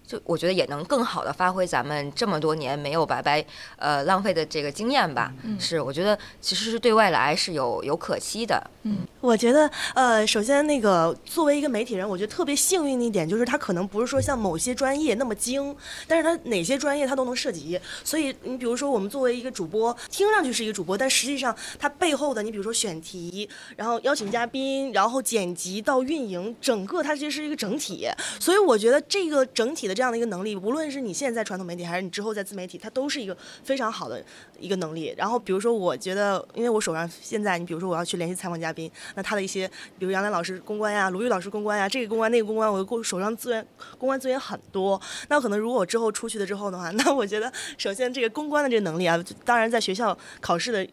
[0.07, 3.45] 就我觉得也能更好的发挥咱们这么多年没有白白
[3.75, 8.63] 呃浪费的这个经验吧，嗯是我觉得其实是对未来是有有可期的。
[8.83, 15.75] 嗯我觉得，呃，首先那个作为一个媒体人，我觉得特别幸运的一点就是他可能不是说像某些专业那么精，
[16.07, 17.77] 但是他哪些专业他都能涉及。
[18.05, 28.07] 所以你比如说我们作为一个主播，听上去是一个主播，但实际上他背后的你比如说选题，然后邀请嘉宾，然后剪辑到运营，整个它其实是一个整体。
[28.39, 34.23] 所以我觉得这个整体的这样的一个能力，无论是你现在在传统媒体，还是你之后在自媒体，它都是一个非常好的
[34.59, 35.11] 一个能力。
[35.17, 39.67] 然后比如说，我觉得，因为我手上现在，你比如说我要去联系采访嘉宾，那他的一些，
[39.97, 43.67] 比如杨澜老师公关呀，鲁豫老师公关呀，这个公关那个公关，我的手上资源
[43.97, 45.01] 公关资源很多。
[45.29, 50.87] 那可能如果我之后出去了之后的话， 那我觉得首先这个公关的这个能力啊，当然在学校考试的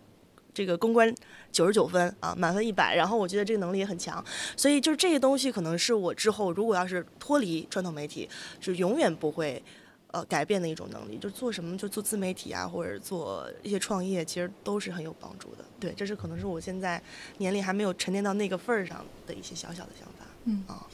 [0.54, 1.12] 这个公关
[1.52, 4.24] 九十九分啊，满分一百，然后我觉得这个能力也很强，
[4.56, 8.26] 所以就是这些东西可能是我之后如果要是脱离传统媒体，
[8.60, 9.62] 是永远不会。
[10.14, 15.64] 呃，改变的一种能力，就做什么就做自媒体啊，或者做一些创业，其实都是很有帮助的。
[15.80, 17.02] 对，这是可能是我现在
[17.38, 20.24] 年龄还没有沉淀到那个份儿上的一些小小的想法。
[20.44, 20.86] 嗯啊，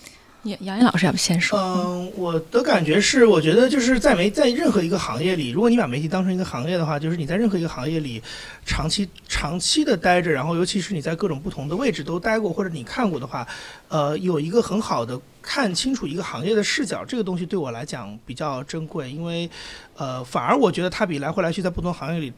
[0.45, 1.59] 杨杨洋老师要不先说？
[1.59, 8.23] 嗯，我的感觉是，我觉得就是在媒在任何一个行业里，如果你把媒体当成一个行业的话，就是你在任何一个行业里
[8.65, 13.47] 长期长期的待着，然后尤其是你在各种不同的位置都待过，或者你看过的话，
[13.89, 19.51] 呃，有一个很好的看清楚一个行业的视角，这个东西对我来讲比较珍贵，因为
[19.97, 22.33] 呃，反而我觉得它比来回来去在不同行业里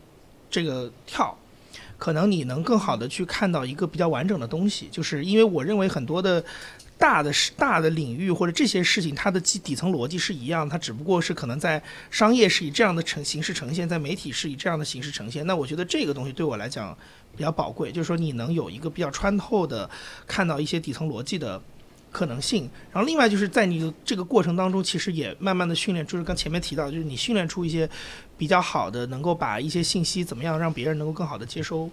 [0.51, 1.37] 这个跳。
[1.99, 6.45] 可能你能更好的去看到一个比较完整的东西，就是因为我认为很多的
[6.99, 15.47] 大的事大的领域或者这些事情，它的基底层逻辑是一样，它只不过是可能在商业是以这样的呈形式呈现，在媒体是以这样的形式呈现。
[15.47, 16.97] 那我觉得这个东西对我来讲
[17.37, 19.89] 比较宝贵，就是说你能有一个比较穿透的
[20.27, 21.61] 看到一些底层逻辑的。
[22.13, 27.89] 可能性，然后另外就是在你这个过程当中，其实也慢慢的训练，就是刚前面提到，就是你训练出一些
[28.37, 31.91] 比较好的，能够把一些信息怎么样让别人能够更好的接收，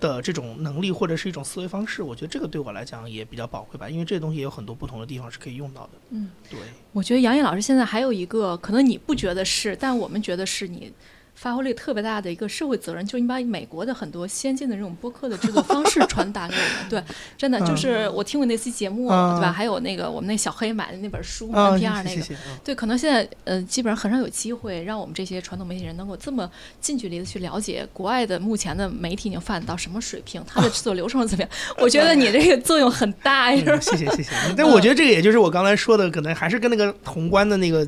[0.00, 5.90] 的这种能力或者是一种思维方式，我觉得这个对我来讲也比较宝贵吧，因为这东西也有很多不同的地方是可以用到的。
[6.10, 6.58] 嗯，对，
[6.92, 10.92] 我觉得杨毅老师现在还有一个，可能你不觉得是，但我们觉得是你
[11.40, 16.88] 发挥力特别大的一个社会责任，就是你把美国的很多先进的这种播客的制作方式传达给我们。
[16.90, 17.02] 对，
[17.38, 19.52] 真的就是我听过那期节目，嗯对吧？
[19.52, 22.34] 还有那个我们那小黑买的那本书啊，，NPR 那个。
[22.64, 31.50] 对，可能现在呃，基本上很少有机会让我们这些传统媒体人能够这么近距离的去了解国外的目前的媒体已经发展到什么水平，它的制作流程是怎么样。
[31.78, 34.30] 我觉得你这个作用很大，呀嗯，谢谢谢谢。
[34.56, 37.86] 但我觉得这个也就是我刚才说的，可能还是跟那个宏观的那个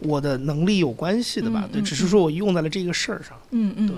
[0.00, 1.68] 我的能力有关系的吧。
[1.72, 3.38] 对，只是说我用在了这个事儿上。
[3.50, 3.88] 嗯嗯，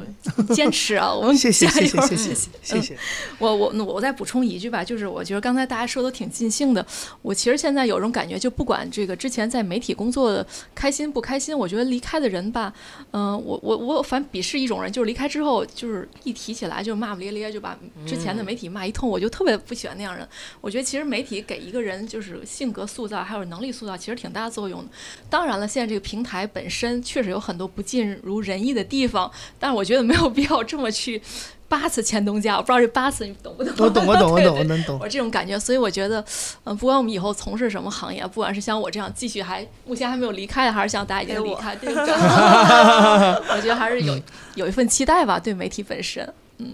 [0.47, 2.99] 对，坚持啊，我们 谢谢谢谢谢谢谢谢谢。
[3.39, 6.85] 我我那我再补充一句吧，就是我觉得刚才大家说的挺尽兴的。
[7.23, 12.73] 我其实现在有种感觉，就不管这个之前在媒体工作的开心不开心，我觉得离开的人吧，
[13.13, 17.77] 嗯、我我我反鄙视一种人，就是离开之后就是一提起来就骂骂咧咧，就把
[18.07, 20.27] 之前的媒体骂一通，我就特别不喜欢那样人。
[20.61, 24.91] 我觉得其实媒体给一个人就是性格塑造还有能力塑造，其实挺大作用的。
[25.31, 31.21] 当然了，现在这个平台本身确实有很多不尽如人意的地方，但是我觉得没有必要这么去
[31.69, 32.57] 八次前东家。
[32.57, 33.75] 我不知道这八次你懂不懂？
[33.87, 35.09] 我懂，我懂，我懂，能懂我。
[35.09, 36.25] 这种感觉，所以我觉得，
[36.65, 42.15] 嗯、不管我们以后从事什么行业，不管是像我这样继续还目前还没有离开的，还是像大家已经离开，对，不 对
[43.55, 44.21] 我觉得还是有
[44.55, 46.27] 有一份期待吧，对媒体本身。
[46.59, 46.73] 嗯，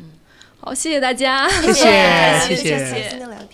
[0.60, 1.82] 好，谢谢大家，谢谢
[2.40, 3.51] 谢谢谢开心的聊天。